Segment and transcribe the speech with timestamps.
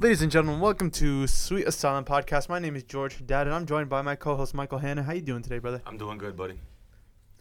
[0.00, 2.48] Ladies and gentlemen, welcome to Sweet Asylum Podcast.
[2.48, 5.02] My name is George Dad, and I'm joined by my co-host Michael Hanna.
[5.02, 5.82] How you doing today, brother?
[5.84, 6.60] I'm doing good, buddy.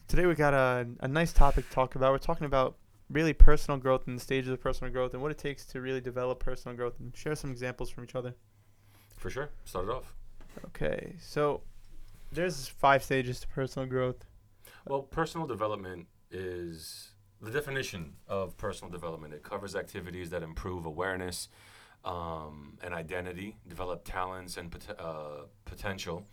[0.08, 2.14] Today we got a, a nice topic to talk about.
[2.14, 2.78] We're talking about
[3.12, 6.02] really personal growth and the stages of personal growth and what it takes to really
[6.02, 8.34] develop personal growth and share some examples from each other.
[9.18, 9.52] For sure.
[9.64, 10.16] Start it off.
[10.66, 11.62] Okay, so
[12.32, 14.26] there's five stages to personal growth.
[14.88, 19.36] Well, personal development is the definition of personal development.
[19.36, 21.50] It covers activities that improve awareness
[22.06, 26.26] um, and identity, develop talents and pot- uh, potential,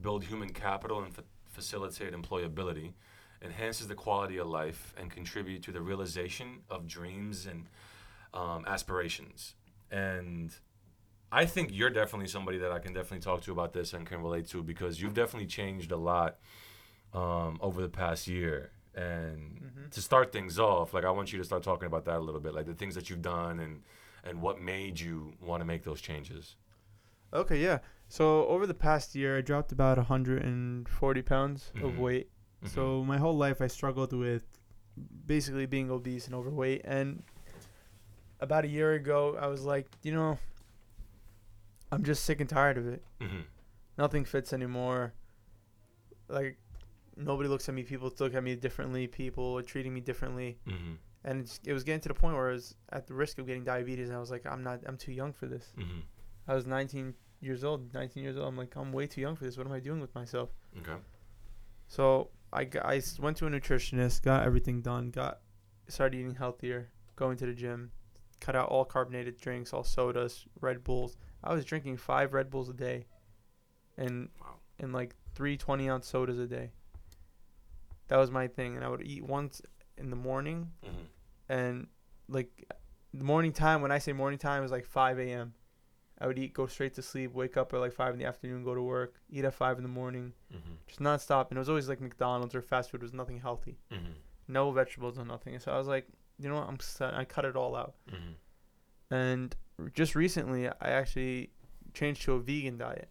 [0.00, 2.92] build human capital and fa- facilitate employability,
[3.42, 7.66] enhances the quality of life, and contribute to the realization of dreams and
[8.34, 9.54] um, aspirations.
[9.90, 10.54] And
[11.30, 14.22] I think you're definitely somebody that I can definitely talk to about this and can
[14.22, 16.38] relate to because you've definitely changed a lot
[17.14, 18.70] um, over the past year.
[18.94, 19.90] And Mhm.
[19.90, 22.40] to start things off, like I want you to start talking about that a little
[22.40, 23.82] bit, like the things that you've done and
[24.24, 26.56] and what made you want to make those changes.
[27.32, 27.78] Okay, yeah.
[28.08, 31.98] So over the past year, I dropped about 140 pounds of Mhm.
[31.98, 32.30] weight.
[32.62, 32.68] Mhm.
[32.68, 34.44] So my whole life, I struggled with
[35.26, 36.82] basically being obese and overweight.
[36.84, 37.22] And
[38.40, 40.38] about a year ago, I was like, you know,
[41.90, 43.02] I'm just sick and tired of it.
[43.20, 43.44] Mhm.
[43.96, 45.14] Nothing fits anymore.
[46.28, 46.58] Like
[47.16, 47.82] nobody looks at me.
[47.82, 49.06] People look at me differently.
[49.06, 50.58] People are treating me differently.
[51.24, 53.46] And it's, it was getting to the point where I was at the risk of
[53.46, 54.08] getting diabetes.
[54.08, 54.80] And I was like, I'm not.
[54.86, 55.72] I'm too young for this.
[55.78, 56.02] Mhm.
[56.48, 57.94] I was 19 years old.
[57.94, 58.48] 19 years old.
[58.48, 59.56] I'm like, I'm way too young for this.
[59.56, 60.50] What am I doing with myself?
[60.80, 60.96] Okay.
[61.86, 65.40] So I, I went to a nutritionist, got everything done, got
[65.88, 67.92] started eating healthier, going to the gym,
[68.40, 71.16] cut out all carbonated drinks, all sodas, Red Bulls.
[71.44, 73.06] I was drinking five Red Bulls a day,
[73.96, 74.56] and Wow.
[74.80, 76.72] and like three 20 ounce sodas a day.
[78.08, 79.62] That was my thing, and I would eat once
[79.96, 81.06] in the morning, Mhm.
[81.48, 81.86] and
[82.28, 82.70] like
[83.14, 83.82] the morning time.
[83.82, 85.54] When I say morning time, is like 5 a.m.
[86.18, 88.62] I would eat, go straight to sleep, wake up at like five in the afternoon,
[88.62, 90.76] go to work, eat at five in the morning Mhm.
[90.86, 91.48] just nonstop.
[91.48, 93.00] And it was always like McDonald's or fast food.
[93.00, 93.78] It was nothing healthy.
[93.90, 94.14] Mhm.
[94.46, 95.58] No vegetables, no nothing.
[95.58, 96.06] So I was like,
[96.38, 96.68] you know what?
[96.68, 97.14] I'm set.
[97.14, 97.96] I cut it all out.
[98.08, 98.34] Mhm.
[99.10, 99.56] And
[99.94, 101.50] just recently, I actually
[101.92, 103.08] changed to a vegan diet,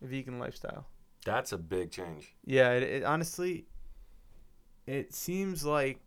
[0.00, 0.86] a vegan lifestyle.
[1.24, 2.36] That's a big change.
[2.44, 3.66] Yeah, it, it honestly,
[4.86, 6.03] it seems like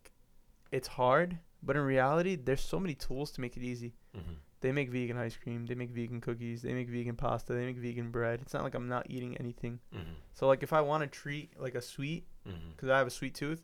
[0.72, 3.94] it's hard, but in reality, there's so many tools to make it easy.
[4.16, 4.36] Mhm.
[4.62, 5.66] They make vegan ice cream.
[5.68, 6.64] They make vegan cookies.
[6.64, 7.54] They make vegan pasta.
[7.54, 8.42] They make vegan bread.
[8.42, 9.80] It's not like I'm not eating anything.
[9.94, 10.16] Mhm.
[10.34, 12.26] So like if I want to treat like a sweet
[12.72, 13.64] because I have a sweet tooth,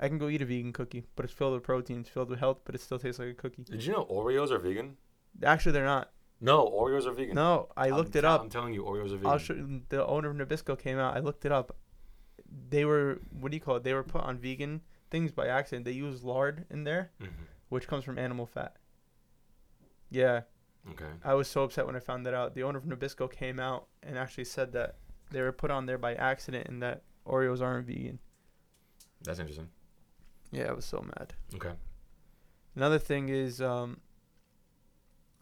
[0.00, 2.38] I can go eat a vegan cookie, but it's filled with protein, it's filled with
[2.38, 3.62] health, but it still tastes like a cookie.
[3.64, 4.96] Did you know Oreos are vegan?
[5.42, 6.12] Actually, they're not.
[6.40, 7.34] No, Oreos are vegan.
[7.36, 8.40] No, I I'm looked it tell- up.
[8.40, 9.26] I'm telling you, Oreos are vegan.
[9.26, 11.14] I'll show the owner of Nabisco came out.
[11.16, 11.76] I looked it up.
[12.70, 13.84] They were what do you call it?
[13.84, 14.80] They were put on vegan
[15.12, 15.84] things by accident.
[15.84, 17.46] They use lard in there, Mhm.
[17.68, 18.76] which comes from animal fat.
[20.10, 20.42] Yeah,
[20.90, 21.12] Okay.
[21.22, 22.54] I was so upset when I found that out.
[22.56, 24.96] The owner of Nabisco came out and actually said that
[25.30, 28.18] they were put on there by accident and that Oreos aren't vegan.
[29.20, 29.70] That's interesting.
[30.50, 31.34] Yeah, I was so mad.
[31.54, 31.76] Okay.
[32.74, 34.00] Another thing is, um,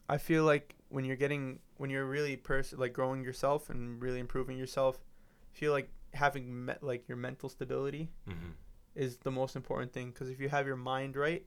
[0.07, 4.19] I feel like when you're getting, when you're really pers- like growing yourself and really
[4.19, 5.03] improving yourself,
[5.51, 8.53] feel like having met like your mental stability Mhm.
[8.95, 10.11] Is the most important thing.
[10.11, 11.45] Because if you have your mind right,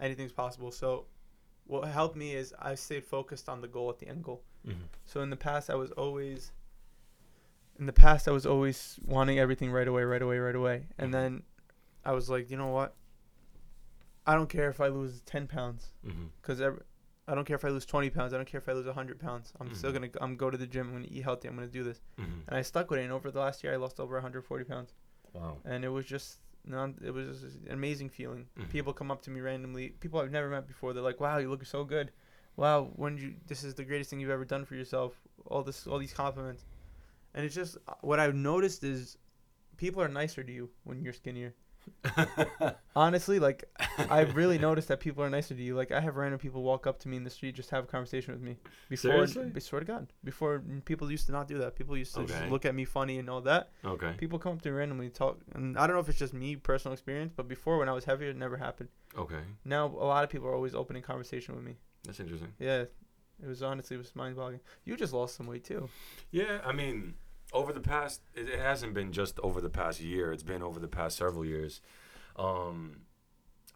[0.00, 0.70] anything's possible.
[0.72, 1.06] So,
[1.66, 4.42] what helped me is I stayed focused on the goal at the end goal.
[4.66, 4.88] Mhm.
[5.04, 6.52] So in the past, I was always,
[7.78, 10.88] in the past, I was always wanting everything right away, right away, right away.
[10.98, 11.12] And Mhm.
[11.12, 11.42] then
[12.04, 12.94] I was like, you know what?
[14.26, 15.92] I don't care if I lose 10 pounds
[16.40, 18.32] because I don't care if I lose 20 pounds.
[18.32, 19.52] I don't care if I lose 100 pounds.
[19.60, 19.94] I'm still Mhm.
[19.98, 20.86] going to I'm go to the gym.
[20.88, 21.48] I'm going to eat healthy.
[21.48, 22.00] I'm going to do this.
[22.18, 22.46] Mhm.
[22.48, 23.04] And I stuck with it.
[23.04, 24.94] And over the last year, I lost over 140 pounds.
[25.32, 25.58] Wow.
[25.64, 28.46] And it was just non, it was just an amazing feeling.
[28.58, 28.70] Mhm.
[28.70, 29.90] People come up to me randomly.
[30.00, 30.92] People I've never met before.
[30.92, 32.12] They're like, "Wow, you look so good.
[32.56, 35.86] Wow, when you this is the greatest thing you've ever done for yourself." All this
[35.86, 36.64] all these compliments.
[37.34, 39.16] And it's just uh, what I've noticed is
[39.76, 41.54] people are nicer to you when you're skinnier.
[42.96, 43.64] Honestly, like
[43.98, 45.74] I've really noticed that people are nicer to you.
[45.76, 47.86] Like I have random people walk up to me in the street just have a
[47.86, 48.56] conversation with me.
[48.88, 49.52] Before, Seriously?
[49.54, 51.76] I swear to God, before people used to not do that.
[51.76, 52.50] People used to just Okay.
[52.50, 53.70] look at me funny and all that.
[53.84, 54.14] okay.
[54.18, 56.34] People come up to me randomly and talk, and I don't know if it's just
[56.34, 58.88] me personal experience, but before when I was heavier, it never happened.
[59.16, 59.40] Okay.
[59.64, 61.76] Now a lot of people are always opening conversation with me.
[62.04, 62.52] That's interesting.
[62.58, 62.82] Yeah,
[63.42, 64.60] it was honestly it was mind boggling.
[64.84, 65.88] You just lost some weight too.
[66.30, 67.14] Yeah, I mean,
[67.52, 70.32] over the past, it, it hasn't been just over the past year.
[70.32, 71.80] It's been over the past several years.
[72.36, 73.02] Um,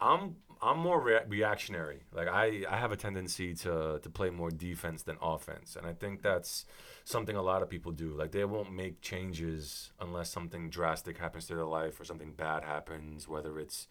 [0.01, 2.03] I'm I'm more rea- reactionary.
[2.13, 5.93] Like I, I have a tendency to to play more defense than offense, and I
[5.93, 6.67] think that's
[7.05, 8.15] something a lot of people do.
[8.15, 12.65] Like they won't make changes unless something drastic happens to their life or something bad
[12.65, 13.89] happens, whether it's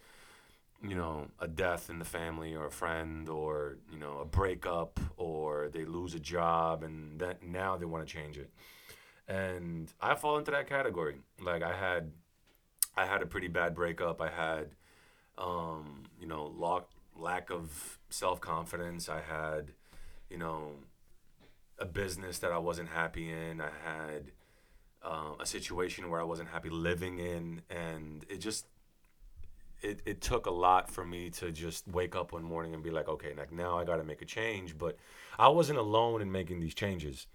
[0.81, 4.99] you know, a death in the family or a friend or, you know, a breakup
[5.15, 8.51] or they lose a job and that now they want to change it.
[9.27, 11.17] And I fall into that category.
[11.41, 12.11] Like I had
[12.95, 14.21] I had a pretty bad breakup.
[14.21, 14.75] I had
[15.37, 16.83] um, you know, lack
[17.15, 19.09] lack of self-confidence.
[19.09, 19.71] I had,
[20.29, 20.71] you know,
[21.79, 23.61] a business that I wasn't happy in.
[23.61, 24.31] I had
[25.03, 28.65] um, a situation where I wasn't happy living in, and it just
[29.81, 32.89] it, it took a lot for me to just wake up one morning and be
[32.91, 34.77] like, okay, like now I got to make a change.
[34.77, 34.97] But
[35.37, 37.27] I wasn't alone in making these changes.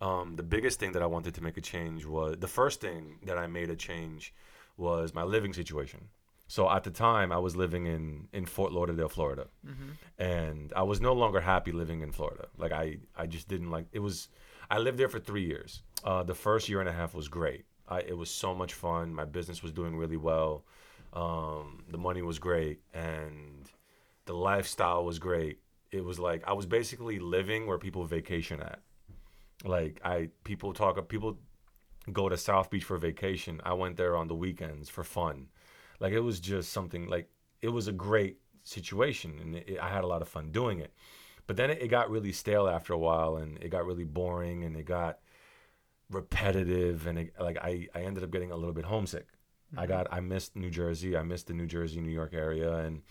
[0.00, 3.18] Um, the biggest thing that I wanted to make a change was the first thing
[3.26, 4.32] that I made a change
[4.76, 6.08] was my living situation.
[6.46, 9.90] So at the time, I was living in in Fort Lauderdale, Florida, Mm-hmm.
[10.22, 12.46] and I was no longer happy living in Florida.
[12.56, 14.28] Like I, I just didn't like it was.
[14.70, 15.82] I lived there for three years.
[16.04, 17.64] Uh, the first year and a half was great.
[17.88, 19.14] I, it was so much fun.
[19.14, 20.64] My business was doing really well.
[21.12, 23.68] Um, the money was great, and
[24.26, 25.58] the lifestyle was great.
[25.90, 28.80] It was like I was basically living where people vacation at.
[29.64, 31.38] Like I, people talk, people
[32.12, 33.60] go to South Beach for vacation.
[33.64, 35.48] I went there on the weekends for fun.
[36.00, 37.28] Like it was just something like
[37.60, 40.92] it was a great situation, and it, I had a lot of fun doing it.
[41.46, 44.64] But then it, it got really stale after a while, and it got really boring,
[44.64, 45.18] and it got
[46.10, 49.26] repetitive, and it, like I, I ended up getting a little bit homesick.
[49.76, 49.88] I mm-hmm.
[49.92, 51.16] got I missed New Jersey.
[51.16, 53.02] I missed the New Jersey, New York area, and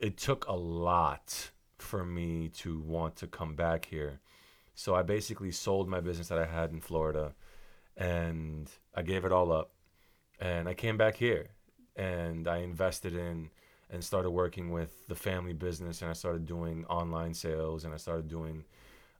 [0.00, 4.20] it took a lot for me to want to come back here.
[4.76, 7.34] So I basically sold my business that I had in Florida,
[7.96, 9.72] and I gave it all up,
[10.38, 11.48] and I came back here,
[11.96, 13.50] and I invested in
[13.90, 17.96] and started working with the family business, and I started doing online sales, and I
[17.96, 18.64] started doing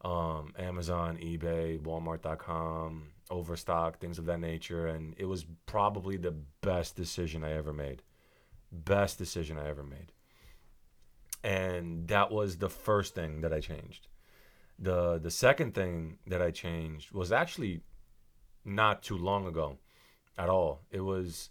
[0.04, 4.86] um, Amazon, eBay, Walmart.com, Overstock, things of that nature.
[4.86, 8.02] And it was probably the best decision I ever made.
[8.70, 10.12] Best decision I ever made.
[11.42, 14.08] And that was the first thing that I changed.
[14.78, 17.80] The the second thing that I changed was actually
[18.64, 19.78] not too long ago
[20.36, 20.82] at all.
[20.90, 21.50] It was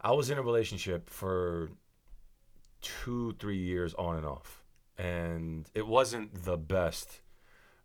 [0.00, 1.70] I was in a relationship for
[2.80, 4.64] two, three years on and off.
[4.98, 7.22] And it wasn't the best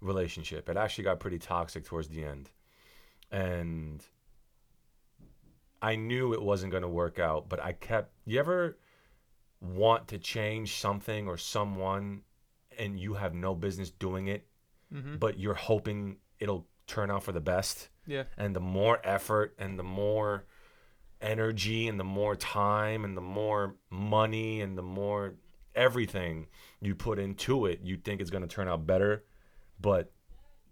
[0.02, 0.70] relationship.
[0.70, 2.50] It actually got pretty toxic towards the end.
[3.32, 4.04] And
[5.82, 8.12] I knew it wasn't going to work out, but I kept.
[8.26, 8.78] You ever
[9.62, 12.22] want to change something or someone
[12.78, 14.46] and you have no business doing it,
[14.94, 15.18] Mm-hmm.
[15.18, 17.90] but you're hoping it'll turn out for the best?
[18.06, 18.24] Yeah.
[18.38, 20.46] And the more effort and the more
[21.22, 25.36] energy and the more time and the more money and the more
[25.74, 26.48] everything
[26.82, 29.24] you put into it, you think it's going to turn out better
[29.80, 30.12] but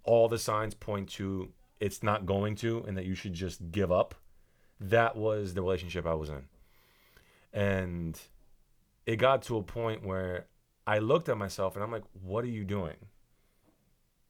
[0.04, 3.92] all the signs point to it's not going to and that you should just give
[3.92, 4.16] up
[4.80, 6.44] that was the relationship i was in
[7.54, 8.20] and
[9.06, 10.48] it got to a point where
[10.88, 12.96] i looked at myself and i'm like what are you doing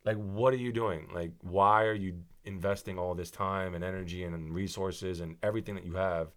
[0.05, 4.23] like what are you doing like why are you investing all this time and energy
[4.23, 6.31] and resources and everything that you have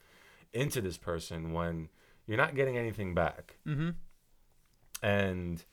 [0.53, 1.89] into this person when
[2.27, 3.91] you're not getting anything back Mm-hmm.
[5.03, 5.65] and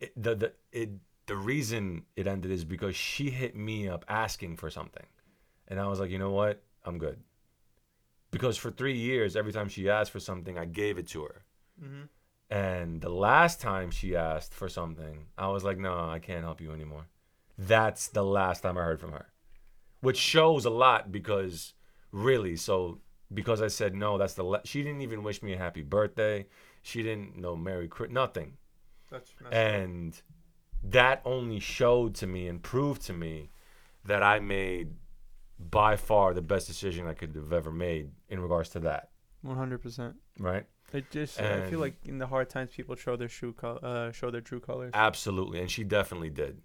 [0.00, 0.90] it, the the it
[1.26, 5.06] the reason it ended is because she hit me up asking for something,
[5.66, 7.18] and I was like, you know what, I'm good.
[8.30, 11.42] Because for three years, every time she asked for something, I gave it to her.
[11.82, 12.02] Mm-hmm.
[12.48, 16.60] And the last time she asked for something, I was like, no, I can't help
[16.60, 17.08] you anymore.
[17.58, 19.26] That's the last time I heard from her,
[20.00, 21.74] which shows a lot because
[22.12, 23.00] really, so
[23.32, 26.46] because I said no, that's the la- she didn't even wish me a happy birthday.
[26.82, 28.58] She didn't know Merry Christmas, nothing.
[29.10, 30.22] That's, that's And
[30.84, 33.50] that only showed to me and proved to me
[34.04, 34.94] that I made
[35.58, 39.10] by far the best decision I could have ever made in regards to that.
[39.42, 40.14] one hundred percent.
[40.38, 40.66] Right?
[40.92, 44.12] It just I feel like in the hard times people show their true col- uh
[44.12, 44.92] show their true colors.
[44.94, 45.60] Absolutely.
[45.60, 46.62] And she definitely did.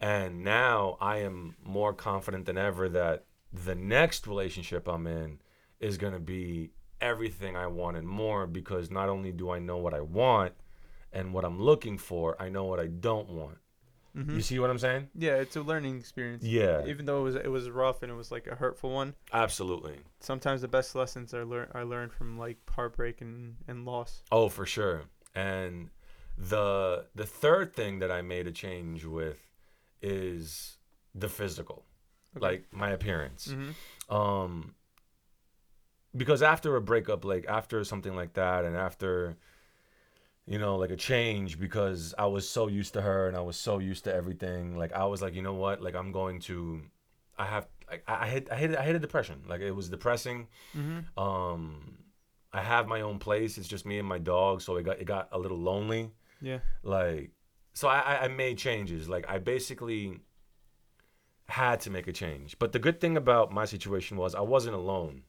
[0.00, 5.40] And now I am more confident than ever that the next relationship I'm in
[5.80, 9.76] is going to be everything I want and more because not only do I know
[9.78, 10.54] what I want
[11.12, 13.58] and what I'm looking for, I know what I don't want.
[14.16, 14.36] Mm-hmm.
[14.36, 15.08] You see what I'm saying?
[15.14, 16.44] Yeah, it's a learning experience.
[16.44, 16.84] Yeah.
[16.86, 19.98] Even though it was it was rough and it was like a hurtful one, Absolutely.
[20.20, 24.22] sometimes the best lessons are learn are learned from like heartbreak and, and loss.
[24.30, 25.02] Oh, for sure.
[25.34, 25.88] And
[26.36, 29.48] the the third thing that I made a change with
[30.02, 30.76] is
[31.14, 31.84] the physical,
[32.36, 32.44] Okay.
[32.44, 33.48] like my appearance.
[33.48, 34.14] Mm-hmm.
[34.14, 34.74] Um,
[36.14, 39.36] because after a breakup, like after something like that, and after
[40.46, 43.56] you know, like a change, because I was so used to her and I was
[43.56, 44.76] so used to everything.
[44.76, 45.80] Like I was like, you know what?
[45.80, 46.82] Like I'm going to,
[47.38, 49.42] I have, I I hit, I hit, I hit a depression.
[49.48, 50.48] Like it was depressing.
[50.76, 51.18] Mm-hmm.
[51.18, 51.98] Um,
[52.52, 53.56] I have my own place.
[53.56, 56.10] It's just me and my dog, so it got it got a little lonely.
[56.40, 56.58] Yeah.
[56.82, 57.30] Like,
[57.74, 59.08] so I I- I made changes.
[59.08, 60.20] Like I basically
[61.46, 62.58] had to make a change.
[62.58, 65.22] But the good thing about my situation was I wasn't alone.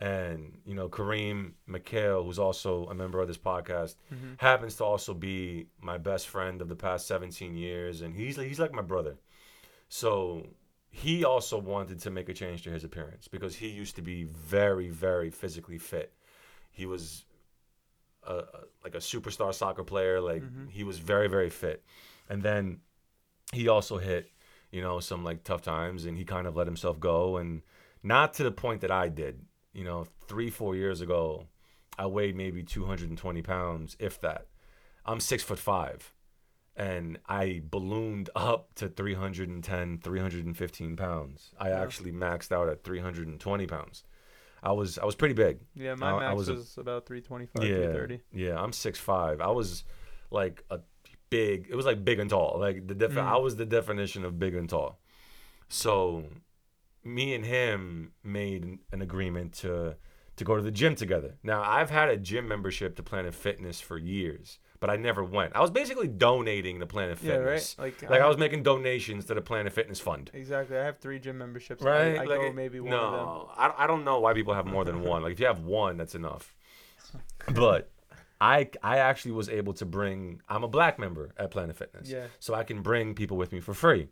[0.00, 4.40] And you know, Kareem McHale, who's also a member of this podcast, Mhm.
[4.40, 8.58] happens to also be my best friend of the past 17 years, and he's he's
[8.58, 9.18] like my brother.
[9.88, 10.48] So
[10.90, 14.24] he also wanted to make a change to his appearance because he used to be
[14.24, 16.12] very, very physically fit.
[16.70, 17.24] He was
[18.24, 20.20] a, a- like a superstar soccer player.
[20.20, 20.70] Like Mhm.
[20.70, 21.84] he was very, very fit,
[22.28, 22.80] and then
[23.52, 24.32] he also hit,
[24.70, 27.62] you know, some like tough times, and he kind of let himself go, and
[28.02, 29.46] not to the point that I did.
[29.74, 31.46] You know, three, four years ago,
[31.98, 34.46] I weighed maybe 220 pounds, if that.
[35.04, 36.12] I'm six foot five,
[36.76, 41.52] and I ballooned up to 310, 315 pounds.
[41.58, 41.82] I Yeah.
[41.82, 44.04] actually maxed out at 320 pounds.
[44.62, 45.58] I was I was pretty big.
[45.74, 48.20] Yeah, my I- I max was was, a- about 325, Yeah, 330.
[48.32, 48.58] yeah.
[48.62, 49.40] I'm six five.
[49.42, 49.84] I was
[50.30, 50.80] like a
[51.28, 51.66] big.
[51.68, 52.58] It was like big and tall.
[52.58, 53.24] Like the defi- Mm.
[53.26, 54.98] I was the definition of big and tall.
[55.68, 56.24] So,
[57.04, 59.96] me and him made an agreement to
[60.36, 61.36] to go to the gym together.
[61.44, 65.54] Now I've had a gym membership to Planet Fitness for years, but I never went.
[65.54, 67.76] I was basically donating to Planet Yeah, Fitness.
[67.78, 67.84] right.
[68.02, 70.30] Like, Like I was making donations to the Planet Fitness Fund.
[70.34, 70.76] exactly.
[70.76, 71.82] I have three gym memberships.
[71.84, 72.18] Right?
[72.18, 73.48] I, I like go maybe one no, of them.
[73.56, 75.22] I, I don't know why people have more than one.
[75.22, 76.54] Like if you have one, that's enough.
[77.54, 77.90] But
[78.40, 80.40] I I actually was able to bring.
[80.48, 82.26] I'm a black member at Planet Fitness, Yeah.
[82.40, 84.08] so I can bring people with me for free.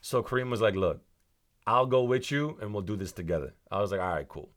[0.00, 1.00] So Kareem was like, "Look,
[1.66, 4.50] I'll go with you, and we'll do this together." I was like, "All right, cool."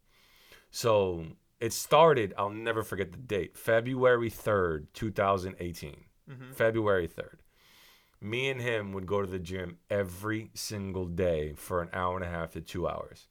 [0.71, 1.25] So
[1.59, 2.33] it started.
[2.37, 6.05] I'll never forget the date, February third, two thousand eighteen.
[6.29, 6.53] Mhm.
[6.53, 7.39] February 3rd.
[8.19, 12.25] Me and him would go to the gym every single day for an hour and
[12.25, 13.29] a half to two hours.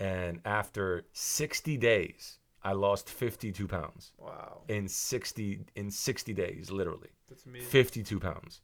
[0.00, 7.10] And after 60 days, I lost 52 pounds Wow, in 60 in 60 days, literally.
[7.28, 7.68] that's amazing.
[7.68, 8.62] 52 pounds.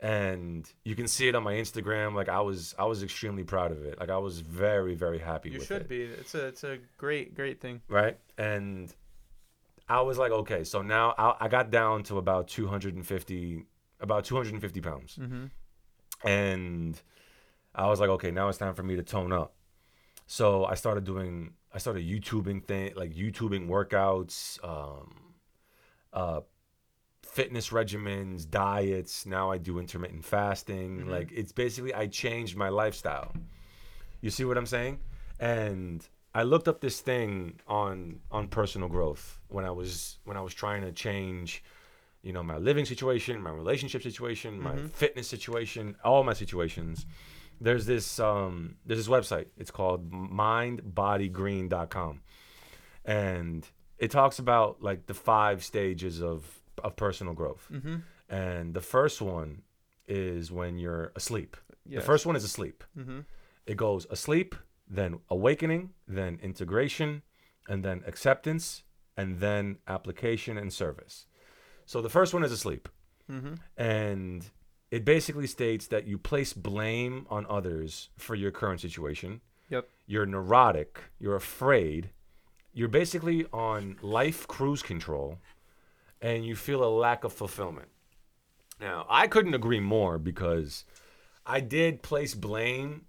[0.00, 2.14] And you can see it on my Instagram.
[2.14, 3.98] Like I was I was extremely proud of it.
[3.98, 6.02] Like I was very, very happy You with should it be.
[6.02, 7.80] It's a it's a great great thing.
[7.88, 8.18] right?
[8.36, 8.94] And
[9.88, 13.64] I was like, okay, so now I, I got down to about 250,
[14.00, 15.46] about 250 pounds, Mm-hmm.
[16.28, 17.00] and
[17.74, 19.54] I was like, okay, now it's time for me to tone up.
[20.26, 25.14] So I started doing, I started YouTubing thing, like YouTubing workouts, um,
[26.12, 26.40] uh,
[27.36, 29.26] fitness regimens, diets.
[29.26, 30.90] Now I do intermittent fasting.
[31.00, 31.08] Mhm.
[31.14, 33.30] Like it's basically I changed my lifestyle.
[34.24, 34.94] You see what I'm saying?
[35.38, 35.98] And
[36.34, 40.54] I looked up this thing on on personal growth when I was when I was
[40.62, 41.62] trying to change,
[42.26, 44.90] you know, my living situation, my relationship situation, my Mhm.
[45.02, 47.06] fitness situation, all my situations.
[47.66, 48.54] There's this um
[48.86, 49.48] there's this website.
[49.62, 52.20] It's called mindbodygreen.com.
[53.04, 57.68] And it talks about like the five stages of of personal growth.
[57.72, 57.96] Mm-hmm.
[58.28, 59.62] And the first one
[60.08, 61.56] is when you're asleep.
[61.84, 62.02] Yes.
[62.02, 62.84] The first one is asleep.
[62.98, 63.20] Mm-hmm.
[63.66, 64.54] It goes asleep,
[64.88, 67.22] then awakening, then integration,
[67.68, 68.82] and then acceptance,
[69.16, 71.26] and then application and service.
[71.84, 72.88] So the first one is asleep.
[73.30, 73.54] Mm-hmm.
[73.76, 74.44] And
[74.90, 79.40] it basically states that you place blame on others for your current situation.
[79.68, 79.88] Yep.
[80.06, 82.10] You're neurotic, you're afraid,
[82.72, 85.38] you're basically on life cruise control,
[86.20, 87.88] and you feel a lack of fulfillment.
[88.80, 90.84] Now, I couldn't agree more because
[91.44, 93.06] I did place blame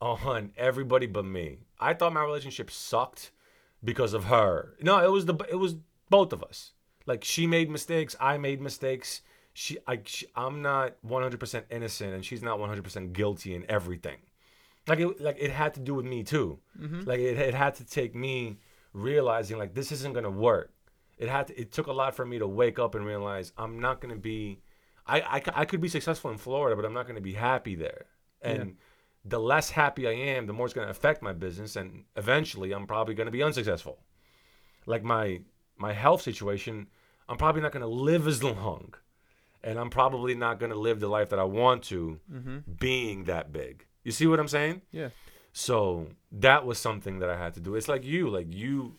[0.00, 1.58] on everybody but me.
[1.78, 3.30] I thought my relationship sucked
[3.84, 4.74] because of her.
[4.80, 5.76] No, it was the it was
[6.08, 6.72] both of us.
[7.06, 9.22] Like she made mistakes, I made mistakes.
[9.52, 14.18] She, I, she, I'm not 100% innocent, and she's not 100% guilty in everything.
[14.86, 16.58] Like it, like it had to do with me too.
[16.78, 17.08] Mm-hmm.
[17.08, 18.58] Like it, it had to take me
[18.92, 20.72] realizing like this isn't gonna work.
[21.18, 23.80] It had to, it took a lot for me to wake up and realize I'm
[23.80, 24.60] not gonna be.
[25.06, 28.06] I, I, I could be successful in Florida, but I'm not gonna be happy there.
[28.42, 28.74] And Yeah.
[29.24, 32.86] the less happy I am, the more it's gonna affect my business, and eventually I'm
[32.86, 33.98] probably gonna be unsuccessful.
[34.84, 35.40] Like my
[35.78, 36.86] my health situation,
[37.28, 38.94] I'm probably not gonna live as long,
[39.62, 42.58] and I'm probably not gonna live the life that I want to, Mm-hmm.
[42.78, 43.86] being that big.
[44.04, 44.82] You see what I'm saying?
[44.92, 45.08] Yeah.
[45.52, 47.74] So that was something that I had to do.
[47.74, 48.96] It's like you, like you,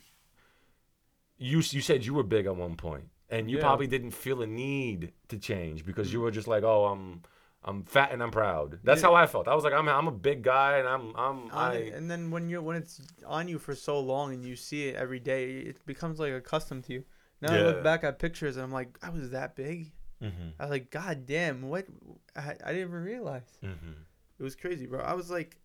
[1.38, 3.62] you, you said you were big at one point, and you Yeah.
[3.62, 7.22] probably didn't feel a need to change because you were just like, oh, I'm,
[7.64, 8.78] I'm fat and I'm proud.
[8.84, 9.48] That's how I felt.
[9.48, 12.48] I was like, I'm, I'm a big guy, and I'm, I'm, I, and then when
[12.48, 15.84] you when it's on you for so long and you see it every day, it
[15.86, 17.04] becomes like accustomed to you.
[17.40, 19.92] Now I look back at pictures and I'm like, I was that big.
[20.22, 21.86] Mhm, I was like, God damn, what?
[22.34, 23.58] I, I didn't even realize.
[23.62, 23.94] mhm.
[24.38, 25.00] It was crazy, bro.
[25.00, 25.58] I was like,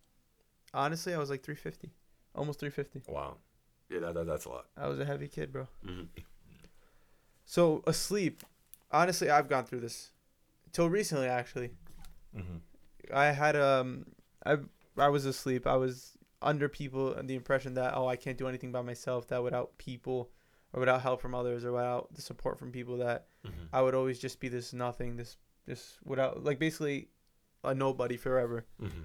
[0.72, 1.90] honestly, I was like 350,
[2.34, 3.02] almost 350.
[3.10, 3.36] wow.
[3.94, 4.66] Yeah, that, that that's a lot.
[4.76, 5.68] I was a heavy kid, bro.
[5.86, 6.02] Mm-hmm.
[7.44, 8.42] So asleep.
[8.90, 10.10] Honestly, I've gone through this.
[10.72, 11.70] Till recently, actually.
[12.36, 12.56] Mm-hmm.
[13.14, 14.06] I had um
[14.44, 14.56] I
[14.96, 15.66] I was asleep.
[15.66, 19.28] I was under people and the impression that oh I can't do anything by myself.
[19.28, 20.30] That without people
[20.72, 23.64] or without help from others or without the support from people that Mm-hmm.
[23.72, 25.36] I would always just be this nothing, this
[25.66, 27.08] this without like basically
[27.62, 28.64] a nobody forever.
[28.82, 29.02] Mm-hmm.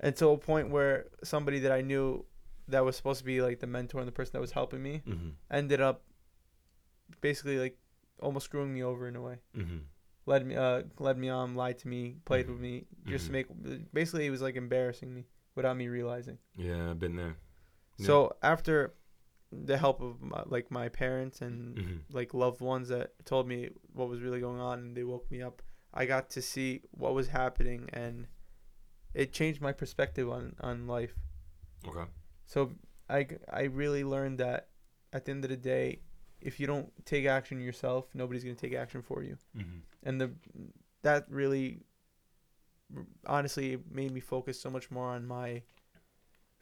[0.00, 2.24] Until a point where somebody that I knew
[2.68, 5.02] that was supposed to be like the mentor and the person that was helping me
[5.06, 5.28] Mm-hmm.
[5.50, 6.02] ended up
[7.20, 7.78] basically like
[8.20, 9.38] almost screwing me over in a way.
[9.56, 9.78] Mm-hmm.
[10.26, 13.46] Led me uh led me on, lied to me, played with me, just to make
[13.92, 16.38] basically it was like embarrassing me without me realizing.
[16.56, 17.36] Yeah, I've been there.
[17.98, 18.06] Yeah.
[18.06, 18.94] So after
[19.52, 21.96] the help of my, like my parents and Mm-hmm.
[22.16, 25.40] like loved ones that told me what was really going on and they woke me
[25.42, 25.62] up,
[25.94, 28.26] I got to see what was happening and
[29.14, 31.14] it changed my perspective on on life.
[31.86, 32.10] Okay.
[32.46, 32.72] So
[33.08, 34.68] I, I really learned that
[35.12, 36.00] at the end of the day,
[36.40, 39.36] if you don't take action yourself, nobody's gonna take action for you.
[39.56, 39.78] Mm-hmm.
[40.04, 40.30] And the
[41.02, 41.80] that really
[43.26, 45.62] honestly made me focus so much more on my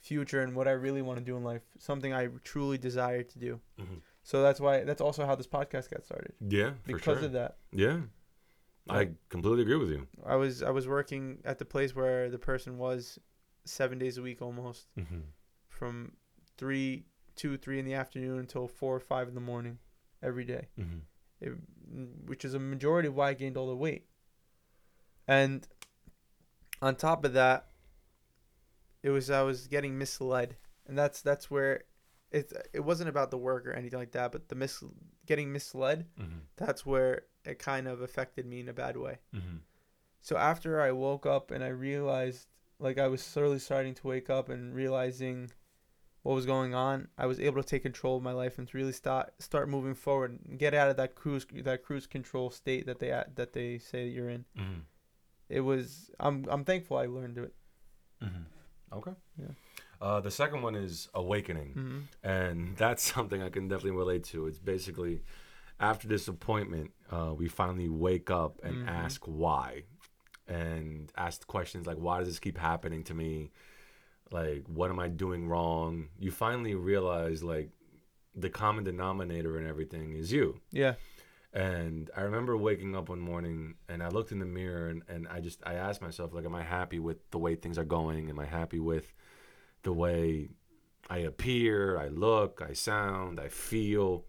[0.00, 3.38] future and what I really want to do in life, something I truly desire to
[3.38, 3.61] do.
[3.81, 3.95] Mm-hmm.
[4.23, 7.26] So that's why that's also how this podcast got started Yeah, because sure.
[7.26, 7.57] of that.
[7.73, 7.99] Yeah,
[8.88, 10.07] I completely agree with you.
[10.25, 13.19] I was I was working at the place where the person was
[13.64, 15.21] seven days a week almost Mm-hmm.
[15.75, 16.12] From
[16.57, 17.04] three
[17.37, 19.78] two three in the afternoon until four or five in the morning
[20.23, 20.69] every day.
[20.78, 20.99] Mm-hmm.
[21.40, 21.52] it,
[22.26, 24.07] which is a majority of why I gained all the weight.
[25.26, 25.66] And
[26.81, 27.66] on top of that,
[29.02, 31.83] it was I was getting misled, and that's that's where
[32.31, 34.83] it it wasn't about the work or anything like that, but the mis
[35.26, 36.07] getting misled.
[36.21, 36.38] Mm-hmm.
[36.57, 39.19] That's where it kind of affected me in a bad way.
[39.35, 39.57] Mm-hmm.
[40.21, 44.31] So after I woke up and I realized, like I was slowly starting to wake
[44.31, 45.50] up and realizing
[46.25, 48.76] what was going on, I was able to take control of my life and to
[48.76, 52.87] really start start moving forward and get out of that cruise that cruise control state
[52.87, 54.45] that they that they say you're in.
[54.59, 54.81] Mm-hmm.
[55.50, 57.54] It was I'm I'm thankful I learned it.
[58.23, 58.97] Mm-hmm.
[58.99, 59.12] Okay.
[59.38, 59.47] Yeah.
[60.00, 61.68] Uh, the second one is awakening.
[61.75, 61.98] Mm-hmm.
[62.27, 64.46] and that's something I can definitely relate to.
[64.46, 65.20] It's basically
[65.79, 68.88] after disappointment, uh, we finally wake up and Mhm.
[68.88, 69.83] ask why,
[70.46, 73.51] and ask questions like, "Why does this keep happening to me?
[74.30, 77.70] Like, what am I doing wrong?" You finally realize like
[78.34, 80.60] the common denominator in everything is you.
[80.70, 80.94] Yeah.
[81.52, 85.28] And I remember waking up one morning and I looked in the mirror and, and
[85.28, 88.28] I just I asked myself like am I happy with the way things are going?
[88.28, 89.12] Am I happy with
[89.82, 90.48] the way
[91.08, 94.24] I appear, I look, I sound, I feel?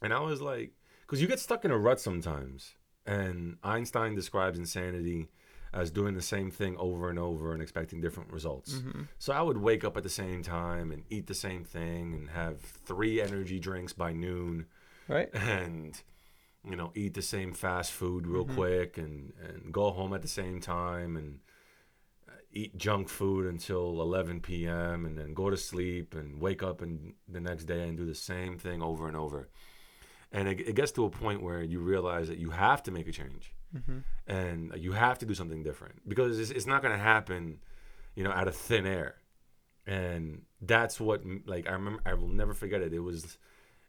[0.00, 0.72] And I was like
[1.06, 2.76] cuz you get stuck in a rut sometimes.
[3.04, 5.28] And Einstein describes insanity
[5.72, 8.74] as doing the same thing over and over and expecting different results.
[8.74, 9.02] Mm-hmm.
[9.18, 12.30] So I would wake up at the same time and eat the same thing and
[12.30, 14.66] have 3 energy drinks by noon
[15.08, 15.28] Right.
[15.34, 16.00] and
[16.64, 18.54] you know eat the same fast food real Mhm.
[18.54, 21.38] quick and and go home at the same time and
[22.28, 25.06] uh, eat junk food until 11 p.m.
[25.06, 28.14] and then go to sleep and wake up and the next day and do the
[28.14, 29.48] same thing over and over
[30.32, 33.06] and it, it gets to a point where you realize that you have to make
[33.08, 33.98] a change Mm-hmm.
[34.26, 37.58] and you have to do something different because it's, it's not going to happen
[38.14, 39.16] you know out of thin air
[39.86, 43.36] and that's what like i remember i will never forget it it was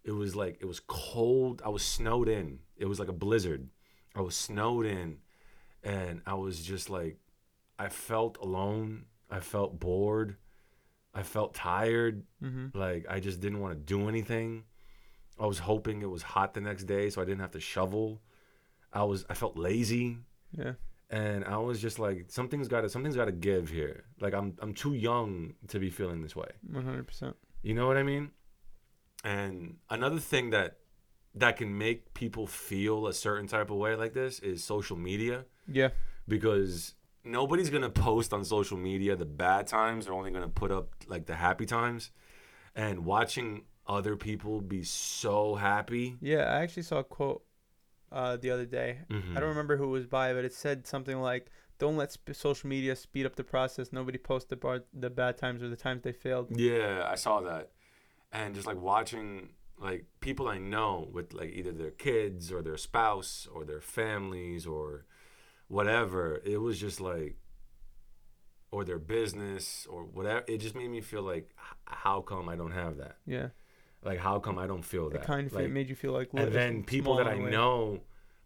[0.03, 3.69] it was like it was cold i was snowed in it was like a blizzard
[4.15, 5.17] i was snowed in
[5.83, 7.17] and i was just like
[7.77, 10.35] i felt alone i felt bored
[11.13, 12.77] i felt tired Mm-hmm.
[12.77, 14.63] like I just didn't want to do anything.
[15.37, 18.21] I was hoping it was hot the next day so I didn't have to shovel.
[18.93, 20.17] I was I felt lazy
[20.57, 20.73] Yeah.
[21.09, 24.05] and I was just like something's got to something's got to give here.
[24.19, 26.49] Like I'm I'm too young to be feeling this way.
[26.71, 27.35] One hundred percent.
[27.61, 28.31] You know what I mean?
[29.23, 30.77] And another thing that
[31.35, 35.45] that can make people feel a certain type of way like this is social media
[35.67, 35.89] Yeah.
[36.27, 40.05] because nobody's going to post on social media the bad times.
[40.05, 42.09] They're only going to put up like the happy times.
[42.75, 46.17] And watching other people be so happy.
[46.21, 46.45] Yeah.
[46.45, 47.43] I actually saw a quote
[48.11, 48.99] uh, the other day.
[49.09, 49.35] Mhm.
[49.35, 52.33] I don't remember who it was by, but it said something like, "Don't let sp-
[52.33, 53.91] social media speed up the process.
[53.91, 57.41] Nobody posts the bar- the bad times or the times they failed." Yeah, I saw
[57.41, 57.71] that.
[58.31, 62.77] And just like watching like people I know with like either their kids or their
[62.77, 65.05] spouse or their families or
[65.67, 67.37] whatever, it was just like
[68.71, 70.43] or their business or whatever.
[70.47, 73.17] It just made me feel like how come I don't have that?
[73.25, 73.49] Yeah.
[74.03, 75.21] Like how come I don't feel that?
[75.21, 76.29] It kind of like, made you feel like.
[76.33, 77.49] and then people that I way.
[77.49, 78.01] know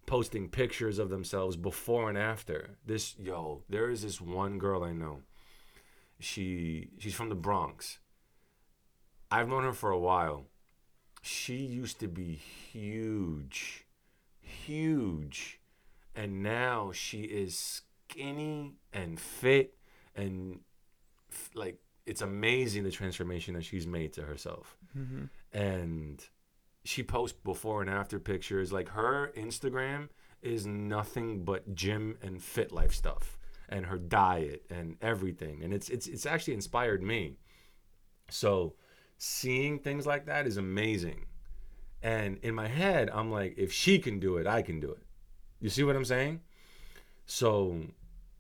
[0.06, 2.78] posting pictures of themselves before and after.
[2.86, 5.22] This yo, there is this one girl I know.
[6.20, 8.00] She she's from the Bronx.
[9.32, 10.46] I've known her for a while.
[11.22, 13.86] She used to be huge,
[14.42, 15.60] huge,
[16.16, 19.76] and now she is skinny and fit,
[20.16, 20.60] and
[21.32, 24.78] f- like it's amazing the transformation that she's made to herself.
[24.98, 25.26] Mm-hmm.
[25.54, 26.24] And
[26.84, 28.72] she posts before and after pictures.
[28.74, 30.10] Like her Instagram
[30.42, 33.38] is nothing but gym and fit life stuff,
[33.70, 35.64] and her diet and everything.
[35.64, 37.38] And it's it's it's actually inspired me.
[38.30, 38.76] So
[39.18, 41.26] seeing things like that is amazing.
[42.02, 45.04] And in my head, I'm like, if she can do it, I can do it.
[45.62, 46.42] You see what I'm saying?
[47.26, 47.80] So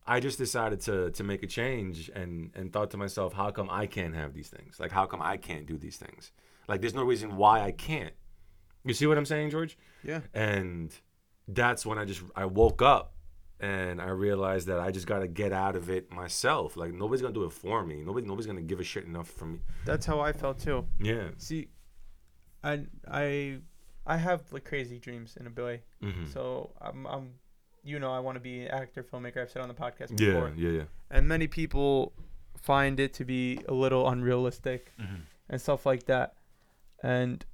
[0.06, 3.70] I just decided to to make a change and and thought to myself, how come
[3.72, 4.80] I can't have these things?
[4.80, 6.32] Like how come I can't do these things?
[6.68, 8.14] Like there's no reason why I can't.
[8.86, 9.78] You see what I'm saying, George?
[10.04, 10.22] Yeah.
[10.34, 10.94] And
[11.48, 13.14] that's when I just I woke up
[13.60, 16.76] and I realized that I just got to get out of it myself.
[16.76, 18.04] Like nobody's going to do it for me.
[18.04, 19.60] Nobody nobody's going to give a shit enough for me.
[19.86, 20.86] That's how I felt too.
[21.00, 21.30] Yeah.
[21.38, 21.70] See,
[22.64, 23.60] I I
[24.06, 25.84] I have like crazy dreams in a way.
[26.02, 27.30] hmm So I'm I'm
[27.84, 29.42] you know I want to be an actor, filmmaker.
[29.42, 30.78] I've said on the podcast before, yeah, yeah.
[30.80, 30.84] yeah.
[31.12, 32.14] and many people
[32.62, 36.36] find it to be a little unrealistic hmm and stuff like that.
[37.04, 37.46] And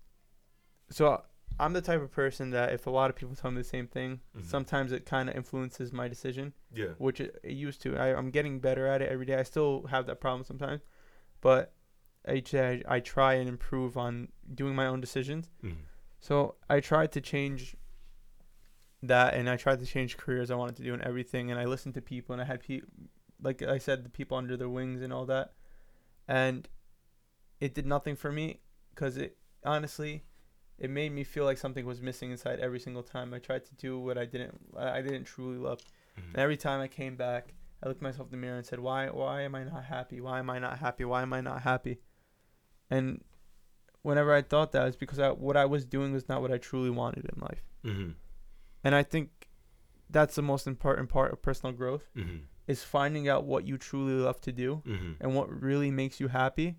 [0.90, 1.24] so
[1.60, 3.88] I'm the type of person that if a lot of people tell me the same
[3.88, 4.46] thing, Mhm.
[4.46, 6.94] sometimes it kind of influences my decision, Yeah.
[7.00, 7.98] which it, it used to.
[7.98, 9.36] I, I'm getting better at it every day.
[9.36, 10.82] I still have that problem sometimes,
[11.42, 11.74] but
[12.32, 15.50] each day I, I try and improve on doing my own decisions.
[15.62, 15.74] hmm
[16.22, 17.76] So I tried to change
[19.02, 21.50] that, and I tried to change careers I wanted to do and everything.
[21.52, 22.90] And I listened to people, and I had people,
[23.42, 25.54] like I said, the people under their wings and all that,
[26.28, 26.68] and
[27.60, 28.60] it did nothing for me
[28.94, 30.24] because it honestly,
[30.78, 33.76] it made me feel like something was missing inside every single time I tried to
[33.76, 35.80] do what I didn't, I didn't truly love.
[36.18, 36.28] Mhm.
[36.34, 39.10] And every time I came back, I looked myself in the mirror and said, "Why?
[39.10, 40.20] Why am I not happy?
[40.22, 41.06] Why am I not happy?
[41.06, 42.00] Why am I not happy?"
[42.90, 43.24] And
[44.02, 46.58] whenever I thought that, it's because I, what I was doing was not what I
[46.58, 47.64] truly wanted in life.
[47.84, 48.12] hmm
[48.84, 49.50] And I think
[50.10, 54.14] that's the most important part of personal growth hmm is finding out what you truly
[54.14, 56.78] love to do hmm and what really makes you happy,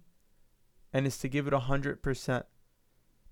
[0.93, 2.47] and is to give it a hundred percent.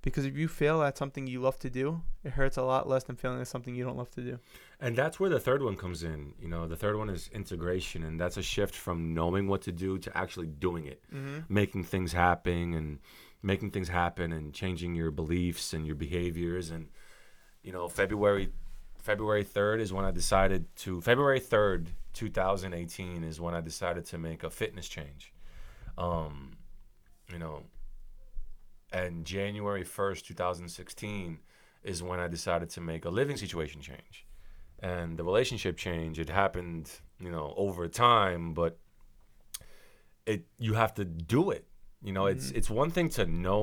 [0.00, 3.02] Because if you fail at something you love to do, it hurts a lot less
[3.02, 4.38] than failing at something you don't love to do.
[4.80, 6.34] And that's where the third one comes in.
[6.40, 9.72] You know, the third one is integration, and that's a shift from knowing what to
[9.72, 11.52] do to actually doing it, Mm-hmm.
[11.52, 13.00] making things happen, and
[13.42, 16.70] making things happen, and changing your beliefs and your behaviors.
[16.70, 16.88] And
[17.62, 18.50] you know, February
[18.98, 21.00] February third is when I decided to.
[21.00, 25.32] February third, two thousand eighteen, is when I decided to make a fitness change.
[25.98, 26.52] Um,
[27.32, 27.64] you know,
[28.98, 31.38] and January first, two thousand sixteen,
[31.90, 34.16] is when I decided to make a living situation change
[34.80, 36.84] and the relationship change it happened
[37.24, 38.72] you know over time but
[40.26, 41.64] it you have to do it
[42.02, 42.56] you know it's Mhm.
[42.58, 43.62] it's one thing to know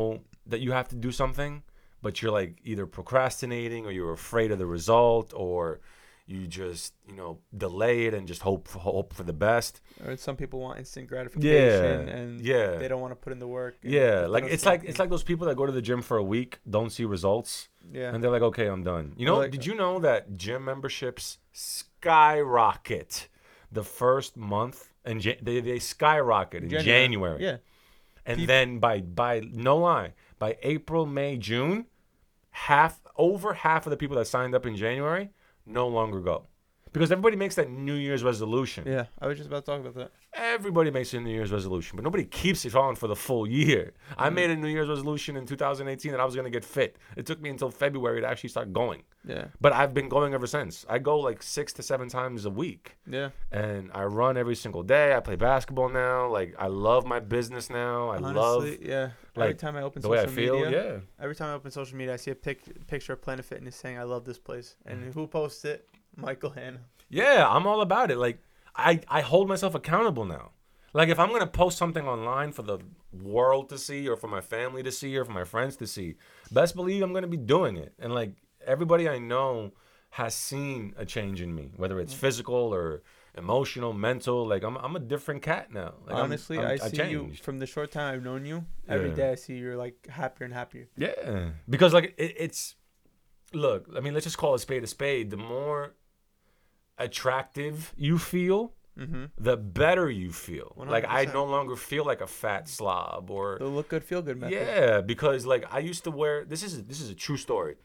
[0.51, 1.63] that you have to do something
[2.01, 5.79] but you're like either procrastinating or you're afraid of the result or
[6.27, 10.17] you just you know delay it and just hope for, hope for the best Or
[10.17, 13.47] some people want instant gratification, yeah, and yeah they don't want to put in the
[13.47, 13.75] work.
[13.83, 16.23] yeah like it's like it's like those people that go to the gym for a
[16.23, 18.11] week don't see results yeah.
[18.13, 19.13] and they're like, okay, I'm done.
[19.17, 23.27] You know, like- did you know that gym memberships skyrocket
[23.71, 27.43] the first month and ja- they, they skyrocket in January.
[27.43, 27.57] Yeah.
[28.25, 31.85] And Peop- then by by no lie, by April, May, June,
[32.49, 35.29] half over half of the people that signed up in January
[35.65, 36.47] no longer go.
[36.95, 38.85] Because everybody makes that New Year's resolution.
[38.87, 39.07] Yeah.
[39.19, 40.11] I was just about to talk about that.
[40.33, 43.91] Everybody makes a New Year's resolution, but nobody keeps it on for the full year.
[44.17, 44.33] I Mhm.
[44.33, 46.97] made a New Year's resolution in 2018 that I was going to get fit.
[47.17, 49.03] It took me until February to actually start going.
[49.25, 49.47] Yeah.
[49.59, 50.85] But I've been going ever since.
[50.89, 52.95] I go like six to seven times a week.
[53.05, 53.31] Yeah.
[53.51, 55.13] And I run every single day.
[55.15, 56.29] I play basketball now.
[56.29, 58.09] Like I love my business now.
[58.09, 59.09] I love Honestly, yeah.
[59.35, 60.55] every time I open the way I social feel.
[60.63, 60.99] media, Yeah.
[61.23, 63.97] every time I open social media, I see a pic- picture of Planet Fitness saying,
[63.97, 65.13] "I love this place," and Mhm.
[65.13, 65.89] who posts it?
[66.15, 66.81] Michael Hanna.
[67.09, 68.17] Yeah, I'm all about it.
[68.17, 68.39] Like
[68.75, 70.51] I, I hold myself accountable now.
[70.93, 72.79] Like if I'm gonna post something online for the
[73.11, 76.15] world to see or for my family to see or for my friends to see,
[76.51, 77.93] best believe I'm gonna be doing it.
[77.99, 78.33] And like
[78.65, 79.73] everybody I know
[80.11, 82.17] has seen a change in me, whether it's mm.
[82.17, 83.03] physical or
[83.37, 84.47] emotional, mental.
[84.47, 85.95] Like I'm I'm a different cat now.
[86.05, 88.65] Like, I'm- Honestly, I'm- i I see you from the short time I've known you.
[88.87, 89.15] Every Yeah.
[89.15, 90.87] day I see you're like happier and happier.
[90.97, 92.75] Yeah, because like it, it's
[93.53, 93.89] look.
[93.95, 95.29] I mean, let's just call a spade a spade.
[95.29, 95.95] The more
[96.97, 99.25] attractive you feel, Mm-hmm.
[99.37, 100.73] the better you feel.
[100.77, 104.39] Like I no longer feel like a fat slob or The look good, feel good
[104.39, 104.53] method.
[104.57, 107.75] yeah, because like I used to wear this is this is a true story.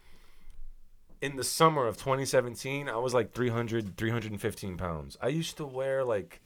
[1.20, 5.16] In the summer of 2017, I was like 300 315 pounds.
[5.20, 6.40] I used to wear like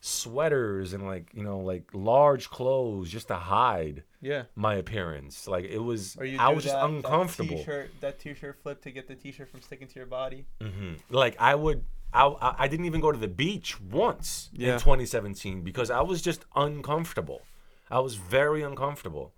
[0.00, 4.44] sweaters and like you know like large clothes just to hide Yeah.
[4.56, 5.46] my appearance.
[5.46, 7.56] Like it was, I was just uncomfortable.
[7.58, 10.46] That t-shirt, that t-shirt flip to get the t-shirt from sticking to your body.
[10.60, 14.74] hmm Like I would, I, I I didn't even go to the beach once Yeah.
[14.74, 17.42] in 2017 because I was just uncomfortable.
[17.90, 19.32] I was very uncomfortable.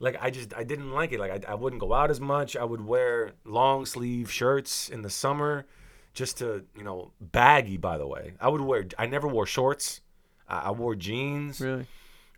[0.00, 1.18] Like I just I didn't like it.
[1.20, 2.56] Like I, I wouldn't go out as much.
[2.56, 5.66] I would wear long sleeve shirts in the summer,
[6.14, 7.76] just to you know baggy.
[7.76, 8.86] By the way, I would wear.
[8.98, 10.00] I never wore shorts.
[10.48, 11.86] I, I wore jeans Really?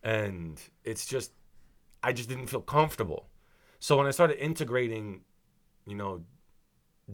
[0.03, 1.33] and it's just
[2.03, 3.29] I just didn't feel comfortable.
[3.79, 5.21] So when I started integrating,
[5.87, 6.23] you know,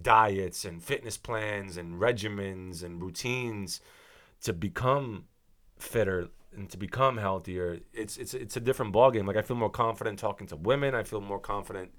[0.03, 3.81] diets and fitness plans and regimens and routines
[4.43, 5.25] to become
[5.79, 9.27] fitter and to become healthier, it's it's it's a different ballgame.
[9.27, 10.95] Like I feel more confident talking to women.
[10.95, 11.93] I feel more confident,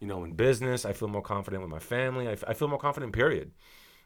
[0.00, 0.84] you know, in business.
[0.84, 2.28] I feel more confident with my family.
[2.28, 3.12] I, f- I feel more confident.
[3.12, 3.52] Period.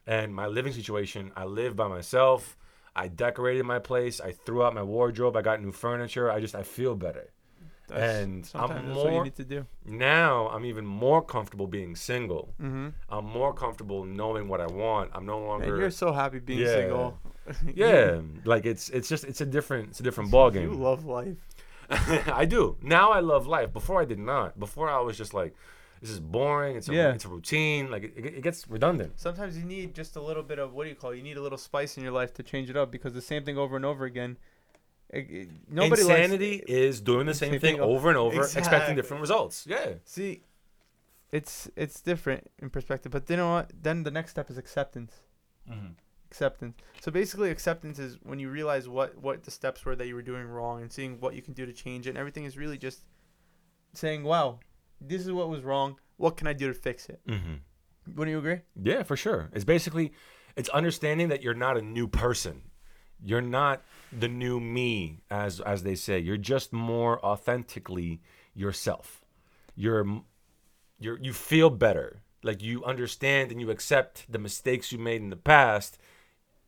[0.06, 2.56] And my living situation, I live by myself.
[2.94, 4.20] I decorated my place.
[4.20, 5.36] I threw out my wardrobe.
[5.36, 6.30] I got new furniture.
[6.30, 7.32] I just I feel better.
[7.92, 9.66] And I'm that's what you more- need to do.
[9.84, 12.52] Now I'm even more comfortable being single.
[12.60, 12.88] Mm-hmm.
[13.08, 15.10] I'm more comfortable knowing what I want.
[15.14, 16.74] I'm no And longer you're so happy being Yeah.
[16.74, 17.18] single.
[17.74, 20.80] yeah, like it's it's just it's a different it's a different ball You game.
[20.80, 21.36] love life.
[21.88, 22.76] I do.
[22.82, 23.72] Now I love life.
[23.72, 24.58] Before I did not.
[24.58, 25.54] Before I was just like
[26.00, 26.76] this is boring.
[26.76, 27.12] It's a Yeah.
[27.12, 27.88] it's a routine.
[27.90, 29.12] Like it, it gets redundant.
[29.20, 31.12] Sometimes you need just a little bit of what do you call?
[31.12, 31.18] it?
[31.18, 33.44] You need a little spice in your life to change it up because the same
[33.44, 34.36] thing over and over again.
[35.10, 36.70] It- it- nobody Insanity likes.
[36.70, 39.66] is doing the same, Same thing thing over and over, expecting different results.
[39.66, 39.94] Yeah.
[40.04, 40.42] See,
[41.32, 43.70] it's it's different in perspective, but you know what?
[43.82, 45.20] Then the next step is acceptance.
[46.30, 46.76] Acceptance.
[47.00, 50.22] So basically, acceptance is when you realize what what the steps were that you were
[50.22, 52.10] doing wrong and seeing what you can do to change it.
[52.10, 53.04] And everything is really just
[53.92, 54.58] saying, "Wow,
[55.00, 55.98] this is what was wrong.
[56.16, 58.14] What can I do to fix it?" Mm-hmm.
[58.16, 58.60] Wouldn't you agree?
[58.80, 59.50] Yeah, for sure.
[59.52, 60.12] It's basically
[60.56, 62.62] it's understanding that you're not a new person.
[63.22, 66.18] You're not the new me as as they say.
[66.18, 68.20] You're just more authentically
[68.54, 69.22] yourself.
[69.74, 70.22] You're
[70.98, 72.20] you're you feel better.
[72.42, 75.98] Like you understand and you accept the mistakes you made in the past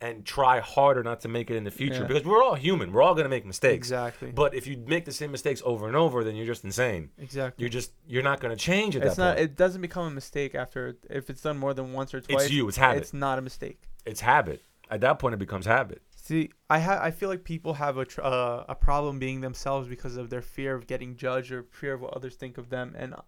[0.01, 2.07] and try harder not to make it in the future Yeah.
[2.07, 2.93] because we're all human.
[2.93, 3.89] We're all going to make mistakes.
[3.89, 4.31] Exactly.
[4.31, 7.11] But if you make the same mistakes over and over, then you're just insane.
[7.19, 7.63] exactly.
[7.63, 9.37] You're just you're not going to change at It's that not.
[9.37, 9.51] point.
[9.51, 12.45] It doesn't become a mistake after if it's done more than once or twice.
[12.45, 12.67] it's you.
[12.69, 13.03] It's habit.
[13.03, 13.81] It's not a mistake.
[14.07, 14.63] it's habit.
[14.91, 16.01] At that point, it becomes habit.
[16.29, 19.89] See, I ha- I feel like people have a tr- uh, a problem being themselves
[19.89, 22.95] because of their fear of getting judged or fear of what others think of them
[22.99, 23.23] and uh,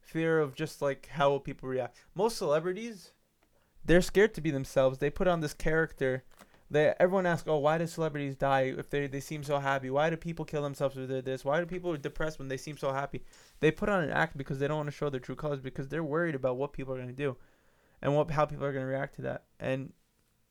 [0.00, 1.98] fear of just like how will people react.
[2.14, 3.10] Most celebrities,
[3.84, 4.98] they're scared to be themselves.
[4.98, 6.22] They put on this character.
[6.70, 9.90] They everyone asks, "Oh, why do celebrities die if they they seem so happy?
[9.90, 11.44] Why do people kill themselves if they're this?
[11.44, 13.24] Why do people depressed when they seem so happy?"
[13.58, 15.88] They put on an act because they don't want to show their true colors because
[15.88, 17.36] they're worried about what people are to do
[18.00, 19.46] and what how people are to react to that.
[19.58, 19.92] And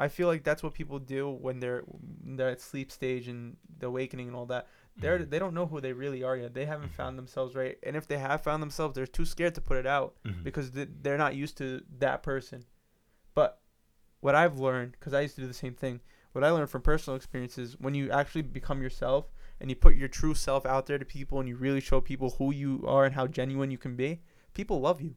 [0.03, 1.81] I feel like that's what people do when they're
[2.23, 4.67] when they're at sleep stage and the awakening and all that.
[4.97, 5.29] They're Mhm.
[5.31, 6.53] they don't know who they really are yet.
[6.53, 9.61] They haven't found themselves right, and if they have found themselves, they're too scared to
[9.61, 10.43] put it out Mhm.
[10.43, 11.67] because they're not used to
[11.99, 12.65] that person.
[13.33, 13.61] But
[14.19, 16.01] what I've learned, because I used to do the same thing,
[16.33, 20.07] what I learned from personal experiences, when you actually become yourself and you put your
[20.09, 23.15] true self out there to people and you really show people who you are and
[23.15, 24.21] how genuine you can be,
[24.53, 25.15] people love you.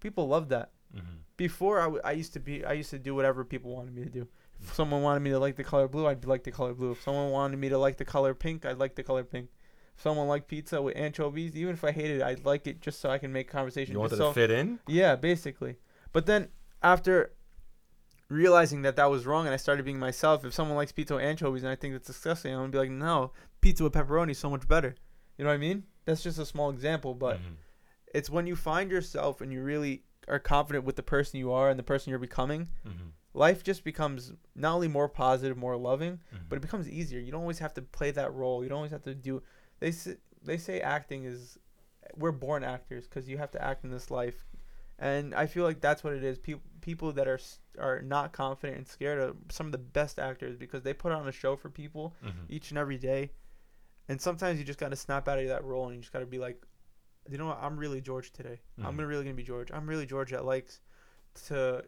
[0.00, 1.02] People love that Mhm.
[1.36, 4.02] before I, w- I used to be I used to do whatever people wanted me
[4.04, 4.26] to do.
[4.60, 6.90] If someone wanted me to like the color blue, I'd like the color blue.
[6.92, 9.50] If someone wanted me to like the color pink, I'd like the color pink.
[9.96, 13.00] If someone liked pizza with anchovies, even if I hated it, I'd like it just
[13.00, 13.92] so I can make conversation.
[13.92, 14.78] You wanted just to fit in?
[14.88, 15.76] yeah, basically.
[16.12, 16.48] But then
[16.82, 17.32] after
[18.28, 21.24] realizing that that was wrong and I started being myself, if someone likes pizza with
[21.24, 24.38] anchovies and I think that's disgusting, I'm gonna be like, no, pizza with pepperoni is
[24.38, 24.94] so much better.
[25.36, 25.84] You know what I mean?
[26.04, 27.56] That's just a small example, but Mhm.
[28.14, 31.68] it's when you find yourself and you really are confident with the person you are
[31.70, 33.12] and the person you're becoming Mhm.
[33.34, 36.48] life just becomes not only more positive more loving Mhm.
[36.48, 38.90] but it becomes easier you don't always have to play that role you don't always
[38.92, 39.42] have to do
[39.80, 41.58] they say, they say acting is
[42.16, 44.46] we're born actors because you have to act in this life
[44.98, 47.38] and i feel like that's what it is people people that are
[47.78, 51.28] are not confident and scared are some of the best actors because they put on
[51.28, 52.46] a show for people Mhm.
[52.48, 53.30] each and every day.
[54.08, 56.20] And sometimes you just got to snap out of that role and you just got
[56.20, 56.62] to be like,
[57.30, 57.58] you know what?
[57.60, 58.60] I'm really George today.
[58.78, 58.96] I'm Mhm.
[58.96, 59.70] gonna really gonna be George.
[59.72, 60.80] I'm really George that likes
[61.46, 61.84] to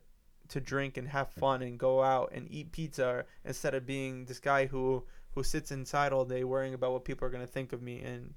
[0.49, 4.41] to drink and have fun and go out and eat pizza instead of being this
[4.41, 7.81] guy who who sits inside all day worrying about what people are gonna think of
[7.81, 8.01] me.
[8.01, 8.35] And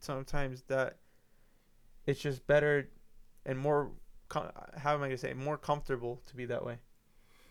[0.00, 0.98] sometimes that
[2.06, 2.88] it's just better
[3.44, 3.90] and more.
[4.28, 5.34] com- How am I gonna say?
[5.34, 6.78] More comfortable to be that way.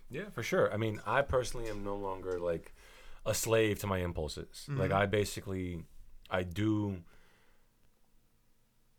[0.10, 0.72] Yeah, for sure.
[0.74, 2.74] I mean, I personally am no longer like
[3.26, 4.66] a slave to my impulses.
[4.70, 4.96] Like Mhm.
[4.96, 5.86] I basically
[6.30, 7.04] I do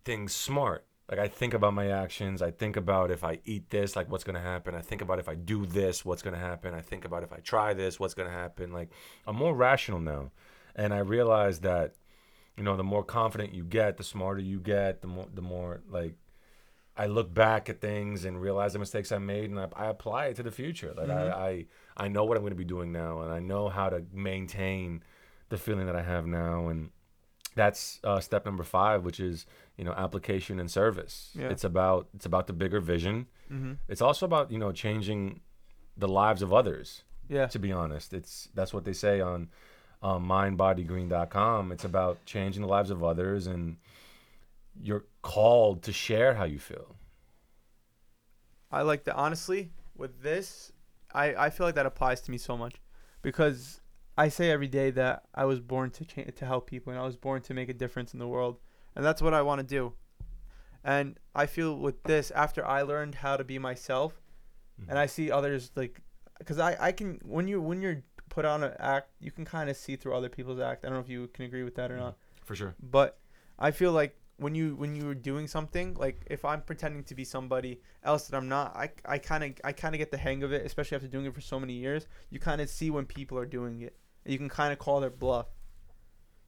[0.04, 2.40] things smart Like I think about my actions.
[2.42, 4.74] I think about if I eat this, like what's gonna happen.
[4.74, 6.72] I think about if I do this, what's gonna happen.
[6.74, 8.72] I think about if I try this, what's gonna happen.
[8.72, 8.90] Like
[9.26, 10.30] I'm more rational now,
[10.74, 11.94] and I realize that,
[12.56, 15.82] you know, the more confident you get, the smarter you get, the more the more
[15.90, 16.14] like
[16.96, 20.26] I look back at things and realize the mistakes I made, and I, I apply
[20.26, 20.94] it to the future.
[20.96, 21.32] Like Mhm.
[21.32, 24.04] I, I I know what I'm gonna be doing now, and I know how to
[24.12, 25.02] maintain
[25.48, 26.90] the feeling that I have now, and
[27.54, 31.30] that's uh, step number five, which is you know application and service.
[31.34, 31.48] Yeah.
[31.48, 33.26] It's about it's about the bigger vision.
[33.50, 33.72] Mm-hmm.
[33.88, 35.40] It's also about you know changing
[35.96, 37.04] the lives of others.
[37.28, 37.46] Yeah.
[37.46, 39.48] To be honest, it's that's what they say on
[40.02, 41.72] um, mindbodygreen.com.
[41.72, 43.76] It's about changing the lives of others, and
[44.80, 46.96] you're called to share how you feel.
[48.70, 49.14] I like that.
[49.14, 50.72] Honestly, with this,
[51.12, 52.74] I, I feel like that applies to me so much
[53.22, 53.80] because
[54.18, 57.04] I say every day that I was born to cha- to help people and I
[57.04, 58.58] was born to make a difference in the world,
[58.96, 59.92] and that's what I want to do.
[60.84, 64.20] And I feel with this, after I learned how to be myself,
[64.88, 65.10] and I mm-hmm.
[65.10, 66.00] see others like,
[66.38, 69.70] because I, I can when you when you're put on an act, you can kind
[69.70, 70.84] of see through other people's act.
[70.84, 72.04] I don't know if you can agree with that or mm-hmm.
[72.04, 72.74] not For sure.
[72.82, 73.18] but
[73.58, 77.24] I feel like when you when you're doing something like if I'm pretending to be
[77.24, 80.42] somebody else that I'm not I I kind of I kind of get the hang
[80.42, 83.06] of it especially after doing it for so many years you kind of see when
[83.06, 85.46] people are doing it you can kind of call their bluff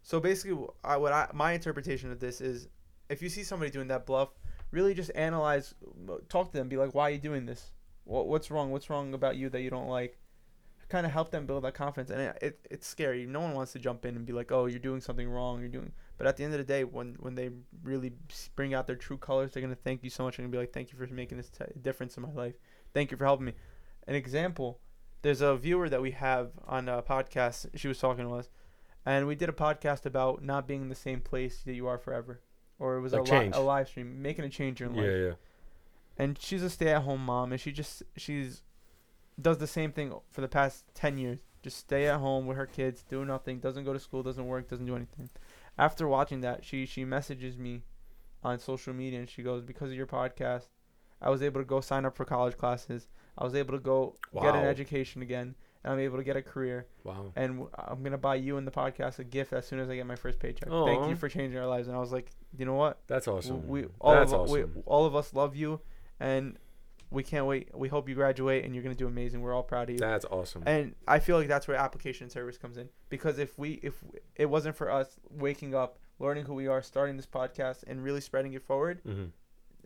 [0.06, 2.68] so basically I, what I my interpretation of this is
[3.10, 4.30] if you see somebody doing that bluff
[4.70, 5.74] really just analyze
[6.08, 7.72] uh, talk to them be like why are you doing this
[8.04, 10.18] what, what's wrong what's wrong about you that you don't like
[10.88, 13.72] kind of help them build that confidence and it, it, it's scary no one wants
[13.72, 16.36] to jump in and be like oh you're doing something wrong you're doing but at
[16.36, 17.50] the end of the day, when when they
[17.82, 18.12] really
[18.54, 20.92] bring out their true colors, they're gonna thank you so much and be like, "Thank
[20.92, 22.54] you for making this t- difference in my life.
[22.94, 23.54] Thank you for helping me."
[24.06, 24.80] An example:
[25.22, 27.66] there's a viewer that we have on a podcast.
[27.74, 28.48] She was talking to us,
[29.06, 31.96] and we did a podcast about not being in the same place that you are
[31.96, 32.40] forever,
[32.78, 35.16] or it was Like a, li- a live stream, making a change in life Yeah,
[35.28, 35.32] yeah.
[36.18, 38.62] and she's a stay-at-home mom and she just she's
[39.40, 41.40] does the same thing for the past 10 years.
[41.62, 44.68] Just stay at home with her kids do nothing doesn't go to school doesn't work
[44.68, 45.30] doesn't do anything.
[45.78, 47.82] After watching that she she messages me
[48.42, 50.66] on social media and she goes because of your podcast
[51.20, 53.08] i was able to go sign up for college classes.
[53.38, 55.54] I was able to go get an education again
[55.86, 57.32] and i'm able to get a career Wow.
[57.36, 60.06] and I'm gonna buy you and the podcast a gift as soon as i get
[60.06, 60.84] my first paycheck Aw.
[60.84, 63.66] thank you for changing our lives and i was like you know what That's awesome.
[63.68, 65.80] we all That's of, we, all of us love you,
[66.20, 66.58] and
[67.10, 67.68] we can't wait.
[67.72, 69.40] We hope you graduate and you're gonna do amazing.
[69.40, 69.98] We're all proud of you.
[69.98, 70.62] That's awesome.
[70.66, 73.94] And I feel like that's where application service comes in because if we if
[74.34, 78.20] it wasn't for us waking up, learning who we are, starting this podcast, and really
[78.20, 79.26] spreading it forward, hmm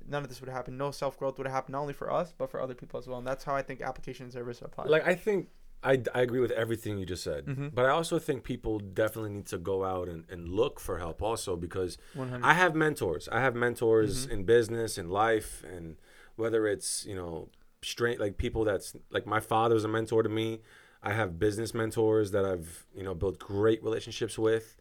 [0.08, 0.78] none of this would happen.
[0.78, 3.06] No self growth would have happened not only for us but for other people as
[3.06, 3.18] well.
[3.18, 4.88] And that's how I think application service applies.
[4.88, 5.48] Like I think
[5.82, 7.74] I, I agree with everything you just said, Mhm.
[7.74, 11.22] but I also think people definitely need to go out and, and look for help
[11.22, 12.44] also because 100.
[12.44, 13.28] I have mentors.
[13.30, 14.30] I have mentors Mhm.
[14.32, 15.96] in business in life and
[16.36, 17.48] whether it's you know
[17.82, 20.60] straight like people that's like my father's a mentor to me.
[21.02, 24.76] I have business mentors that I've you know built great relationships with,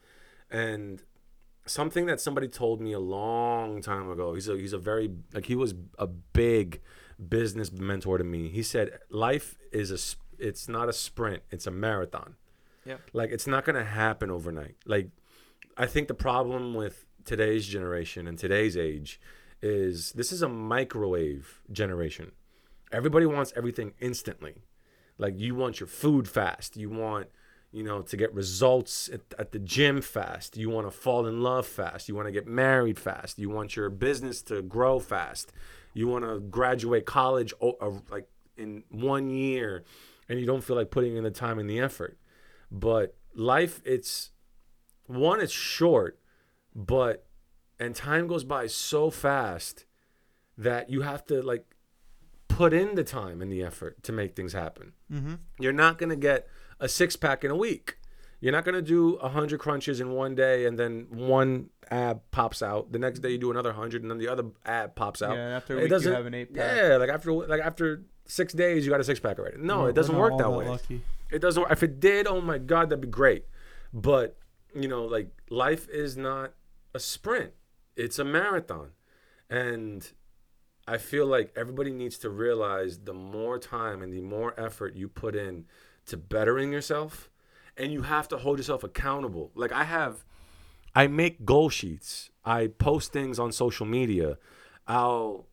[0.51, 1.01] and
[1.65, 4.33] something that somebody told me a long time ago.
[4.33, 6.81] He's a he's a very like he was a big
[7.29, 8.49] business mentor to me.
[8.49, 12.35] He said life is a s- it's not a sprint, it's a marathon.
[12.85, 12.97] Yeah.
[13.13, 14.75] Like it's not going to happen overnight.
[14.85, 15.09] Like
[15.77, 19.19] I think the problem with today's generation and today's age
[19.61, 22.31] is this is a microwave generation.
[22.91, 24.63] Everybody wants everything instantly.
[25.17, 26.77] Like you want your food fast.
[26.77, 27.27] You want,
[27.71, 30.57] you know, to get results at, at the gym fast.
[30.57, 32.07] You want to fall in love fast.
[32.09, 33.37] You want to get married fast.
[33.37, 35.51] You want your business to grow fast.
[35.93, 39.83] You want to graduate college o- uh, like in one year
[40.29, 42.17] and you don't feel like putting in the time and the effort.
[42.71, 44.29] But life it's
[45.07, 46.19] one it's short,
[46.75, 47.25] but
[47.79, 49.85] and time goes by so fast
[50.57, 51.65] that you have to like
[52.47, 54.93] put in the time and the effort to make things happen.
[55.11, 55.35] mm-hmm.
[55.59, 56.47] You're not going to get
[56.79, 57.97] a six pack in a week.
[58.41, 62.61] You're not going to do 100 crunches in one day and then one ab pops
[62.61, 62.91] out.
[62.91, 65.35] The next day you do another 100 and then the other ab pops out.
[65.35, 66.77] Yeah, after a It week you doesn't- have an eight pack.
[66.77, 69.57] Yeah, like after like after 6 days you got a six pack already.
[69.57, 70.67] No, We're- it doesn't work not that way.
[70.69, 71.01] lucky.
[71.31, 71.69] It doesn't.
[71.69, 73.45] If it did, oh my god, that'd be great.
[73.93, 74.37] But,
[74.73, 76.53] you know, like life is not
[76.95, 77.51] a sprint.
[77.95, 78.91] It's a marathon.
[79.49, 80.09] And
[80.87, 85.07] I feel like everybody needs to realize the more time and the more effort you
[85.09, 85.65] put in
[86.05, 87.29] to bettering yourself,
[87.79, 89.51] and you have to hold yourself accountable.
[89.55, 90.23] Like I have,
[90.95, 92.29] I make goal sheets.
[92.45, 94.37] I post things on social media.
[94.87, 95.47] I'll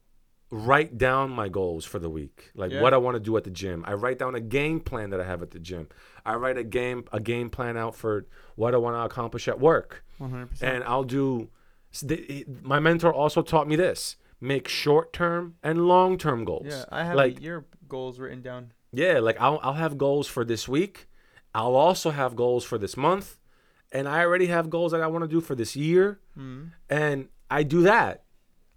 [0.51, 2.81] write down my goals for the week, like Yeah.
[2.81, 3.85] what I want to do at the gym.
[3.87, 5.89] I write down a game plan that I have at the gym.
[6.25, 9.59] I write a game a game plan out for what I want to accomplish at
[9.61, 10.63] work 100%.
[10.63, 11.49] and I'll do.
[11.93, 16.45] s- the- he- My mentor also taught me this: make short term and long term
[16.45, 16.67] goals.
[16.69, 18.73] Yeah, I have like your goals written down.
[18.93, 21.09] yeah, like I'll I'll have goals for this week.
[21.59, 23.27] I'll also have goals for this month,
[23.97, 26.07] and I already have goals that I want to do for this year,
[26.39, 26.73] Mm.
[26.91, 27.19] and
[27.59, 28.15] I do that.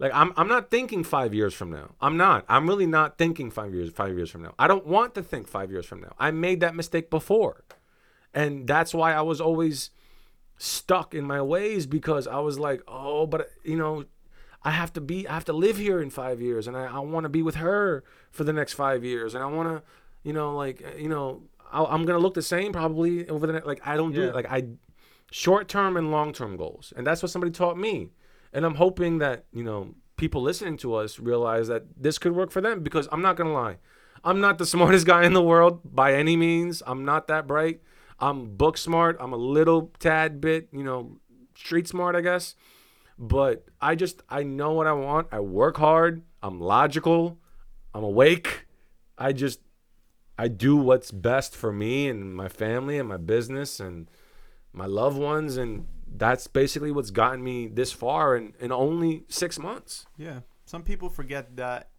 [0.04, 1.88] Like I'm I'm not thinking 5 years from now.
[2.06, 2.40] I'm not.
[2.48, 4.54] I'm really not thinking 5 years 5 years from now.
[4.58, 6.14] I don't want to think 5 years from now.
[6.18, 7.56] I made that mistake before.
[8.34, 9.78] And that's why I was always
[10.58, 14.06] stuck in my ways because I was like, "Oh, but you know,
[14.64, 17.00] I have to be I have to live here in 5 years and I I
[17.00, 19.78] want to be with her for the next 5 years and I want to,
[20.24, 21.42] you know, like, you know,
[21.72, 24.22] i I'm going to look the same probably over the next like I don't do
[24.22, 24.28] Yeah.
[24.30, 24.68] it like I
[25.32, 26.92] short term and long term goals.
[26.96, 28.10] And that's what somebody taught me.
[28.54, 32.52] And I'm hoping that, you know, people listening to us realize that this could work
[32.52, 33.78] for them because I'm not going to lie.
[34.24, 36.82] I'm not the smartest guy in the world by any means.
[36.86, 37.82] I'm not that bright.
[38.20, 39.18] I'm book smart.
[39.20, 41.18] I'm a little tad bit, you know,
[41.56, 42.56] street smart, I guess.
[43.18, 45.28] But I just, I know what I want.
[45.32, 46.24] I work hard.
[46.42, 47.38] I'm logical.
[47.94, 48.66] I'm awake.
[49.18, 49.60] I just,
[50.40, 54.10] I do what's best for me and my family and my business and
[54.72, 55.58] my loved ones.
[55.58, 60.06] And that's basically what's gotten me this far in, in only six months.
[60.16, 60.40] Yeah.
[60.64, 61.90] Some people forget that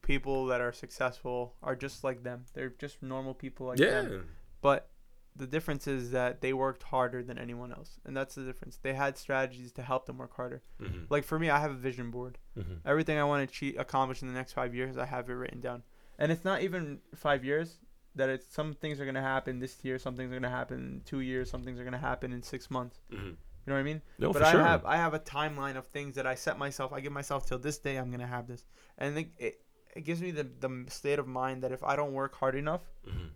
[0.00, 2.46] people that are successful are just like them.
[2.54, 4.00] They're just normal people like yeah.
[4.00, 4.28] them.
[4.62, 4.88] But
[5.36, 8.00] the difference is that they worked harder than anyone else.
[8.06, 8.78] And that's the difference.
[8.82, 10.62] They had strategies to help them work harder.
[10.80, 11.04] Mm-hmm.
[11.10, 12.38] Like for me, I have a vision board.
[12.58, 12.88] Mm-hmm.
[12.88, 15.60] Everything I want to achieve, accomplish in the next five years, I have it written
[15.60, 15.82] down.
[16.18, 17.78] And it's not even five years.
[18.14, 21.00] That it's some things are gonna happen this year, some things are gonna happen in
[21.04, 23.00] two years, some things are gonna happen in six months.
[23.12, 23.26] Mm-hmm.
[23.28, 23.34] You
[23.66, 24.02] know what I mean?
[24.18, 24.62] No, but for I sure.
[24.62, 26.92] have I have a timeline of things that I set myself.
[26.92, 28.64] I give myself till this day I'm gonna have this,
[28.96, 29.60] and it it,
[29.94, 32.82] it gives me the the state of mind that if I don't work hard enough,
[33.06, 33.28] Mhm.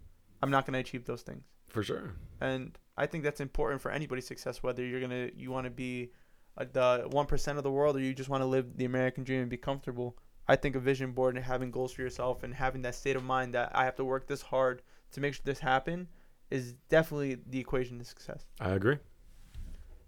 [0.43, 1.45] I'm not gonna achieve those things.
[1.69, 2.15] For sure.
[2.41, 6.11] And I think that's important for anybody's success, whether you're gonna you want to be
[6.59, 9.23] uh, the one percent of the world or you just want to live the American
[9.23, 10.19] dream and be comfortable.
[10.49, 13.23] I think a vision board and having goals for yourself and having that state of
[13.25, 14.83] mind that I have to work this hard
[15.13, 16.09] to make sure this happen
[16.51, 18.45] is definitely the equation to success.
[18.61, 18.99] I agree.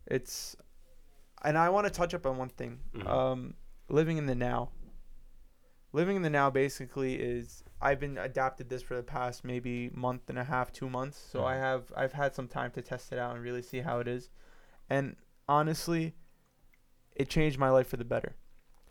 [0.07, 0.57] It's,
[1.43, 2.81] and I want to touch up on one thing.
[2.95, 3.07] Mhm.
[3.07, 3.55] Um,
[3.89, 4.71] living in the now.
[5.93, 10.29] Living in the now basically is I've been adapted this for the past maybe month
[10.29, 11.17] and a half, two months.
[11.17, 11.61] So I Mhm.
[11.61, 14.29] have I've had some time to test it out and really see how it is,
[14.91, 15.17] and
[15.49, 16.17] honestly,
[17.15, 18.35] it changed my life for the better.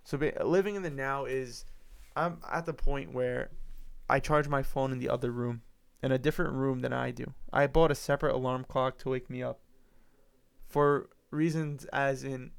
[0.04, 1.66] So living in the now is
[2.16, 3.52] I'm at the point where
[4.10, 5.62] I charge my phone in the other room,
[6.02, 7.34] in a different room than I do.
[7.52, 9.60] I bought a separate alarm clock to wake me up
[10.74, 12.52] for reasons as in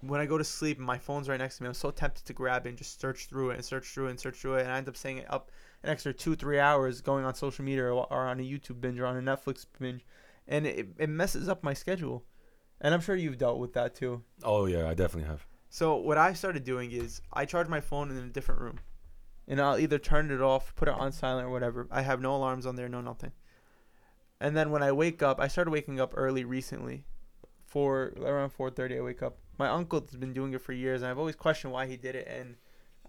[0.00, 2.32] when I go to sleep my phone's right next to me, I'm so tempted to
[2.32, 4.62] grab it and just search through it and search through it and search through it,
[4.62, 5.50] and I end up staying up
[5.82, 9.00] an extra two, three hours going on social media or, or on a YouTube binge
[9.00, 10.04] or on a Netflix binge,
[10.46, 12.24] and it, it messes up my schedule.
[12.80, 14.22] And I'm sure you've dealt with that too.
[14.44, 15.44] Oh yeah, I definitely have.
[15.70, 18.80] So what I started doing is I charge my phone in a different room,
[19.46, 21.86] and I'll either turn it off, put it on silent, or whatever.
[21.90, 23.32] I have no alarms on there, no nothing.
[24.40, 27.04] And then when I wake up, I started waking up early recently,
[27.68, 28.98] for around 4:30.
[28.98, 29.38] I wake up.
[29.58, 32.26] My uncle's been doing it for years, and I've always questioned why he did it.
[32.26, 32.56] And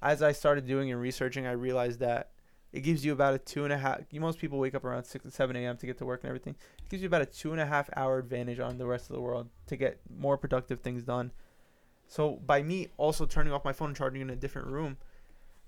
[0.01, 2.32] as I started doing and researching, I realized that
[2.72, 4.01] it gives you about a two and a half.
[4.14, 5.78] Most people wake up around six and seven a.m.
[5.78, 6.55] to get to work and everything.
[6.80, 9.16] It gives you about a two and a half hour advantage on the rest of
[9.16, 11.32] the world to get more productive things done.
[12.10, 14.97] So by me also turning off my phone and charging in a different room,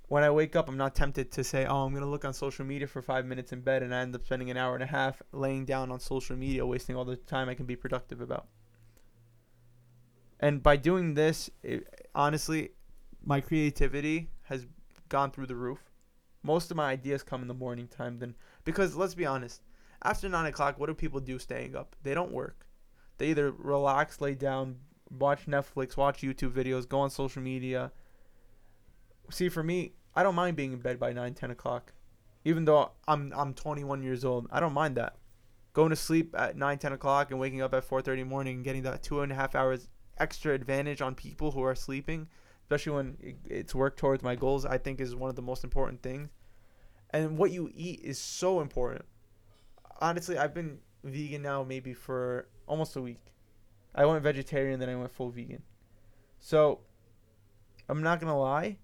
[0.07, 2.65] when I wake up, I'm not tempted to say, "Oh, I'm gonna look on social
[2.65, 4.87] media for five minutes in bed," and I end up spending an hour and a
[4.87, 8.47] half laying down on social media, wasting all the time I can be productive about.
[10.39, 12.71] And by doing this, it, honestly,
[13.23, 14.65] my creativity has
[15.09, 15.91] gone through the roof.
[16.41, 19.61] Most of my ideas come in the morning time, then because let's be honest,
[20.01, 21.95] after nine o'clock, what do people do staying up?
[22.01, 22.65] They don't work.
[23.19, 24.79] They either relax, lay down,
[25.17, 27.91] watch Netflix, watch YouTube videos, go on social media.
[29.29, 31.93] See, for me, I don't mind being in bed by 9, 10 o'clock.
[32.43, 35.17] Even though I'm I'm 21 years old, I don't mind that.
[35.73, 38.83] Going to sleep at 9, 10 o'clock and waking up at 4:30 morning and getting
[38.83, 39.87] that two and a half hours
[40.17, 42.27] extra advantage on people who are sleeping,
[42.63, 46.01] especially when it's work towards my goals, I think is one of the most important
[46.01, 46.29] things.
[47.11, 49.05] And what you eat is so important.
[49.99, 53.30] Honestly, I've been vegan now maybe for almost a week.
[53.93, 55.63] I went vegetarian, then I went full vegan.
[56.39, 56.79] So,
[57.89, 58.77] I'm not gonna lie.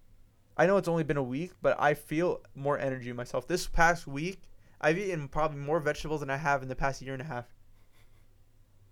[0.58, 3.48] I know it's only been a week, but I feel more energy myself.
[3.48, 4.42] This past week,
[4.82, 7.46] I've eaten probably more vegetables than I have in the past year and a half.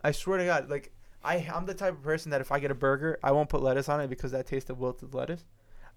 [0.03, 0.93] I swear to God, like
[1.23, 3.63] I, I'm the type of person that if I get a burger, I won't put
[3.63, 5.43] lettuce on it because that taste of wilted lettuce.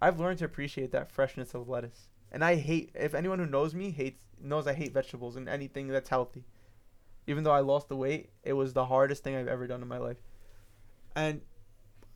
[0.00, 2.90] I've learned to appreciate that freshness of lettuce, and I hate.
[2.94, 6.44] If anyone who knows me hates knows I hate vegetables and anything that's healthy.
[7.29, 9.87] Even though I lost the weight, it was the hardest thing I've ever done in
[9.87, 10.16] my life.
[11.14, 11.43] And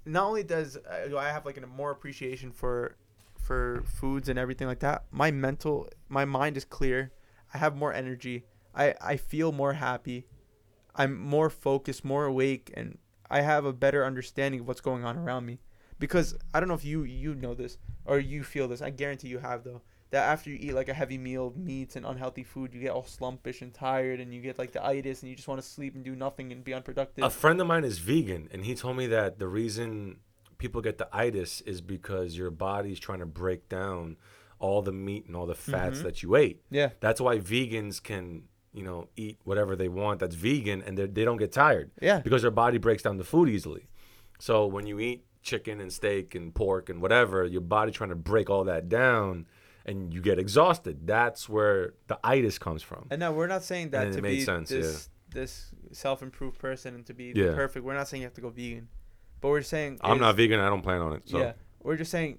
[0.06, 2.96] not only does uh, do I have like a more appreciation for
[3.38, 7.12] for foods and everything like that, my mental my mind is clear.
[7.52, 8.46] I have more energy.
[8.74, 10.26] I I feel more happy.
[10.96, 12.98] I'm more focused, more awake, and
[13.30, 15.60] I have a better understanding of what's going on around me.
[15.98, 18.80] Because I don't know if you you know this or you feel this.
[18.80, 19.82] I guarantee you have though.
[20.12, 22.90] That after you eat like a heavy meal of meats and unhealthy food, you get
[22.90, 25.66] all slumpish and tired, and you get like the itis, and you just want to
[25.66, 27.24] sleep and do nothing and be unproductive.
[27.24, 30.18] A friend of mine is vegan, and he told me that the reason
[30.58, 34.18] people get the itis is because your body's trying to break down
[34.58, 36.02] all the meat and all the fats Mhm.
[36.02, 36.62] that you ate.
[36.70, 38.42] yeah, That's why vegans can,
[38.74, 42.20] you know, eat whatever they want that's vegan, and they they don't get tired yeah,
[42.20, 43.88] because their body breaks down the food easily.
[44.38, 48.14] So when you eat chicken and steak and pork and whatever, your body trying to
[48.16, 49.46] break all that down,
[49.86, 51.06] and you get exhausted.
[51.06, 53.06] That's where the itis comes from.
[53.10, 56.94] And no, we're not saying that And to be sense, this this self improved person
[56.94, 57.54] and to be Yeah.
[57.54, 57.84] perfect.
[57.84, 58.88] We're not saying you have to go vegan,
[59.40, 60.60] but we're saying I'm not vegan.
[60.60, 61.22] I don't plan on it.
[61.28, 61.52] So Yeah,
[61.82, 62.38] we're just saying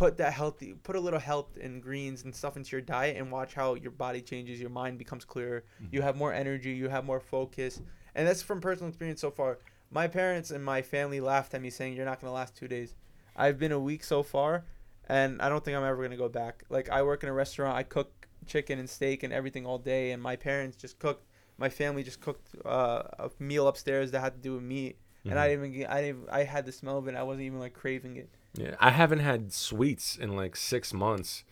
[0.00, 3.30] put that healthy, put a little health and greens and stuff into your diet and
[3.30, 4.58] watch how your body changes.
[4.58, 5.62] Your mind becomes clearer.
[5.76, 5.94] Mm-hmm.
[5.94, 6.70] You have more energy.
[6.70, 7.82] You have more focus,
[8.14, 9.58] and that's from personal experience so far.
[9.90, 12.94] My parents and my family laughed at me saying you're not gonna last two days.
[13.36, 14.64] I've been a week so far,
[15.10, 16.64] and I don't think I'm ever gonna go back.
[16.76, 17.74] Like I work in a restaurant.
[17.76, 18.10] I cook
[18.46, 21.26] chicken and steak and everything all day, and my parents just cooked.
[21.58, 25.38] My family just cooked uh, a meal upstairs that had to do with meat, and
[25.38, 25.50] I Mhm.
[25.50, 27.14] didn't even get, I didn't I had the smell of it.
[27.14, 28.30] I wasn't even like craving it.
[28.54, 31.44] Yeah, I haven't had sweets in like six months.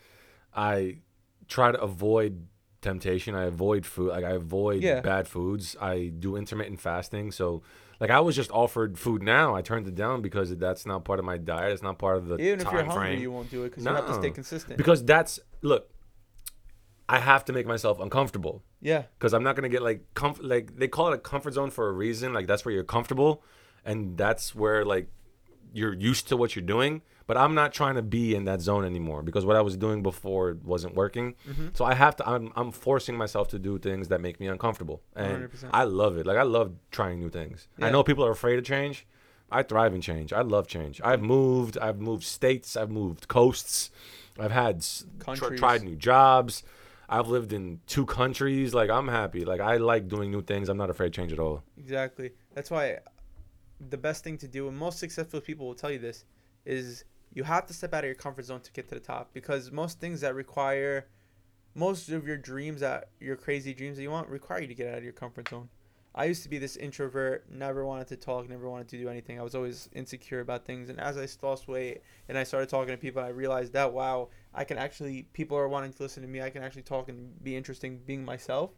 [0.54, 0.98] I
[1.46, 2.46] try to avoid
[2.80, 3.34] temptation.
[3.34, 4.10] I avoid food.
[4.10, 5.00] Like I avoid Yeah.
[5.00, 5.76] bad foods.
[5.80, 5.94] I
[6.24, 7.30] do intermittent fasting.
[7.32, 7.62] So,
[8.00, 9.54] like I was just offered food now.
[9.54, 11.72] I turned it down because that's not part of my diet.
[11.72, 13.90] It's not part of the Even if you're hungry, you won't do it because you
[13.90, 14.76] have to stay consistent.
[14.76, 15.90] because that's look.
[17.10, 20.44] I have to make myself uncomfortable yeah, because I'm not gonna get like comfort.
[20.44, 22.32] Like they call it a comfort zone for a reason.
[22.32, 23.42] Like that's where you're comfortable,
[23.84, 25.08] and that's where like
[25.72, 27.02] you're used to what you're doing.
[27.28, 30.02] But I'm not trying to be in that zone anymore because what I was doing
[30.02, 31.34] before wasn't working.
[31.48, 31.76] Mhm.
[31.76, 32.28] So I have to.
[32.28, 35.70] I'm I'm forcing myself to do things that make me uncomfortable, and 100%.
[35.72, 36.24] I love it.
[36.26, 37.68] Like I love trying new things.
[37.86, 39.06] I know people are afraid of change.
[39.50, 40.32] I thrive in change.
[40.32, 41.00] I love change.
[41.04, 41.76] I've moved.
[41.86, 42.76] I've moved states.
[42.76, 43.90] I've moved coasts.
[44.44, 44.74] I've had
[45.38, 46.62] tr- tried new jobs.
[47.10, 48.72] I've lived in two countries.
[48.80, 49.44] Like I'm happy.
[49.52, 50.68] Like I like doing new things.
[50.70, 51.62] I'm not afraid of change at all.
[51.78, 52.28] exactly.
[52.54, 53.00] That's why
[53.94, 56.24] the best thing to do, and most successful people will tell you this,
[56.64, 59.30] is you have to step out of your comfort zone to get to the top.
[59.32, 61.08] Because most things that require,
[61.74, 64.88] most of your dreams that your crazy dreams that you want require you to get
[64.88, 65.68] out of your comfort zone.
[66.14, 69.38] I used to be this introvert, never wanted to talk, never wanted to do anything.
[69.38, 70.88] I was always insecure about things.
[70.88, 74.30] And as I lost weight and I started talking to people, I realized that wow,
[74.52, 76.42] I can actually people are wanting to listen to me.
[76.42, 78.72] I can actually talk and be interesting, being myself.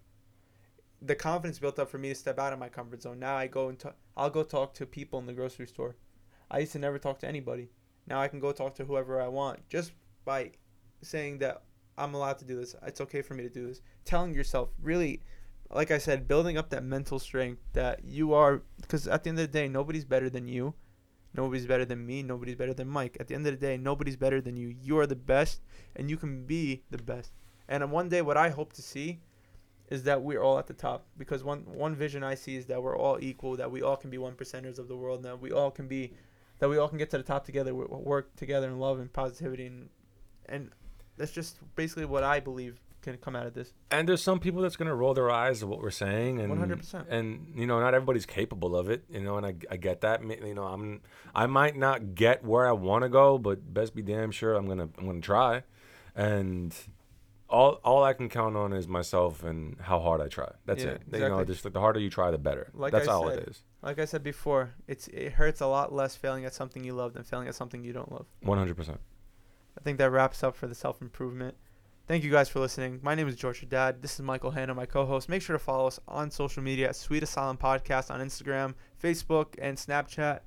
[1.01, 3.19] The confidence built up for me to step out of my comfort zone.
[3.19, 5.97] Now I go and talk, I'll go talk to people in the grocery store.
[6.51, 7.71] I used to never talk to anybody.
[8.11, 9.93] Now I can go talk to whoever I want just
[10.27, 10.51] by
[11.01, 11.63] saying that
[11.97, 12.75] I'm allowed to do this.
[12.87, 13.81] It's okay for me to do this.
[14.05, 15.23] Telling yourself really
[15.73, 19.39] like I said, building up that mental strength that you are, because at the end
[19.39, 20.75] of the day, nobody's better than you.
[21.33, 22.25] Nobody's better than me.
[22.25, 23.17] Nobody's better than Mike.
[23.21, 24.75] At the end of the day, nobody's better than you.
[24.83, 25.61] You are the best,
[25.95, 27.33] and you can be the best.
[27.69, 29.21] And one day, what I hope to see
[29.91, 31.07] is that we're all at the top.
[31.17, 33.57] Because one one vision I see is that we're all equal.
[33.57, 35.23] That we all can be one percenters of the world.
[35.23, 36.15] That we all can be,
[36.61, 37.75] that we all can get to the top together.
[37.75, 39.89] work together in love and positivity, and
[40.47, 40.71] and
[41.17, 43.73] that's just basically what I believe can come out of this.
[43.91, 47.07] And there's some people that's gonna roll their eyes at what we're saying, and 100%.
[47.09, 49.05] And you know, not everybody's capable of it.
[49.09, 50.23] You know, and I, I get that.
[50.23, 51.01] You know, I'm
[51.35, 54.67] I might not get where I want to go, but best be damn sure I'm
[54.67, 55.63] gonna I'm gonna try.
[56.15, 56.77] And
[57.51, 60.51] all all I can count on is myself and how hard I try.
[60.67, 61.03] That's Yeah, it.
[61.13, 62.71] You know, just like the harder you try, the better.
[62.73, 63.63] Like That's I all said, it is.
[63.83, 67.13] Like I said before, it's it hurts a lot less failing at something you love
[67.15, 68.27] than failing at something you don't love.
[68.43, 69.01] One hundred percent.
[69.77, 71.57] I think that wraps up for the self improvement.
[72.07, 72.99] Thank you guys for listening.
[73.03, 74.03] My name is George Dad.
[74.03, 75.29] This is Michael Hanna, my co-host.
[75.29, 79.55] Make sure to follow us on social media at Sweet Asylum Podcast on Instagram, Facebook,
[79.61, 80.41] and Snapchat.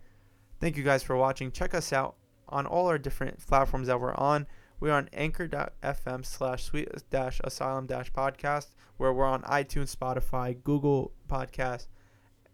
[0.60, 1.51] Thank you guys for watching.
[1.54, 2.16] Check us out
[2.49, 4.45] on all our different platforms that we're on.
[4.80, 8.68] We're on anchor.fm slash sweet dash asylum dash podcast,
[8.98, 11.88] where we're on iTunes, Spotify, Google Podcast,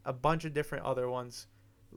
[0.05, 1.47] a bunch of different other ones.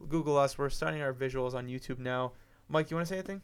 [0.09, 0.57] Google us.
[0.57, 2.33] We're starting our visuals on YouTube now.
[2.69, 3.43] Mike, you want to say anything?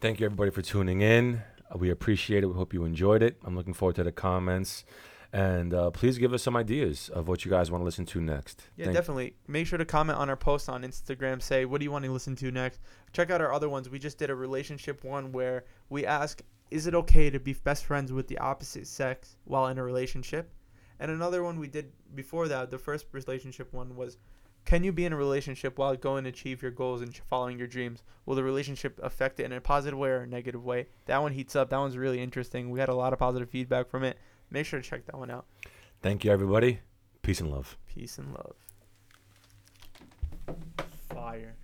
[0.00, 1.42] Thank you everybody for tuning in.
[1.74, 2.46] We appreciate it.
[2.46, 3.38] We hope you enjoyed it.
[3.44, 4.84] I'm looking forward to the comments.
[5.34, 8.20] And uh, please give us some ideas of what you guys want to listen to
[8.20, 8.68] next.
[8.76, 9.34] Yeah, Thank- definitely.
[9.48, 11.42] Make sure to comment on our post on Instagram.
[11.42, 12.80] Say, what do you want to listen to next?
[13.12, 13.90] Check out our other ones.
[13.90, 17.84] We just did a relationship one where we ask, is it okay to be best
[17.84, 20.52] friends with the opposite sex while in a relationship?
[21.00, 24.18] And another one we did before that, the first relationship one was,
[24.64, 27.66] can you be in a relationship while going to achieve your goals and following your
[27.66, 28.04] dreams?
[28.24, 30.86] Will the relationship affect it in a positive way or a negative way?
[31.06, 31.70] That one heats up.
[31.70, 32.70] That one's really interesting.
[32.70, 34.16] We had a lot of positive feedback from it
[34.54, 35.46] make sure to check that one out.
[36.00, 36.78] Thank you, everybody.
[37.22, 37.76] Peace and love.
[37.86, 38.54] Peace and love.
[41.10, 41.56] Fire.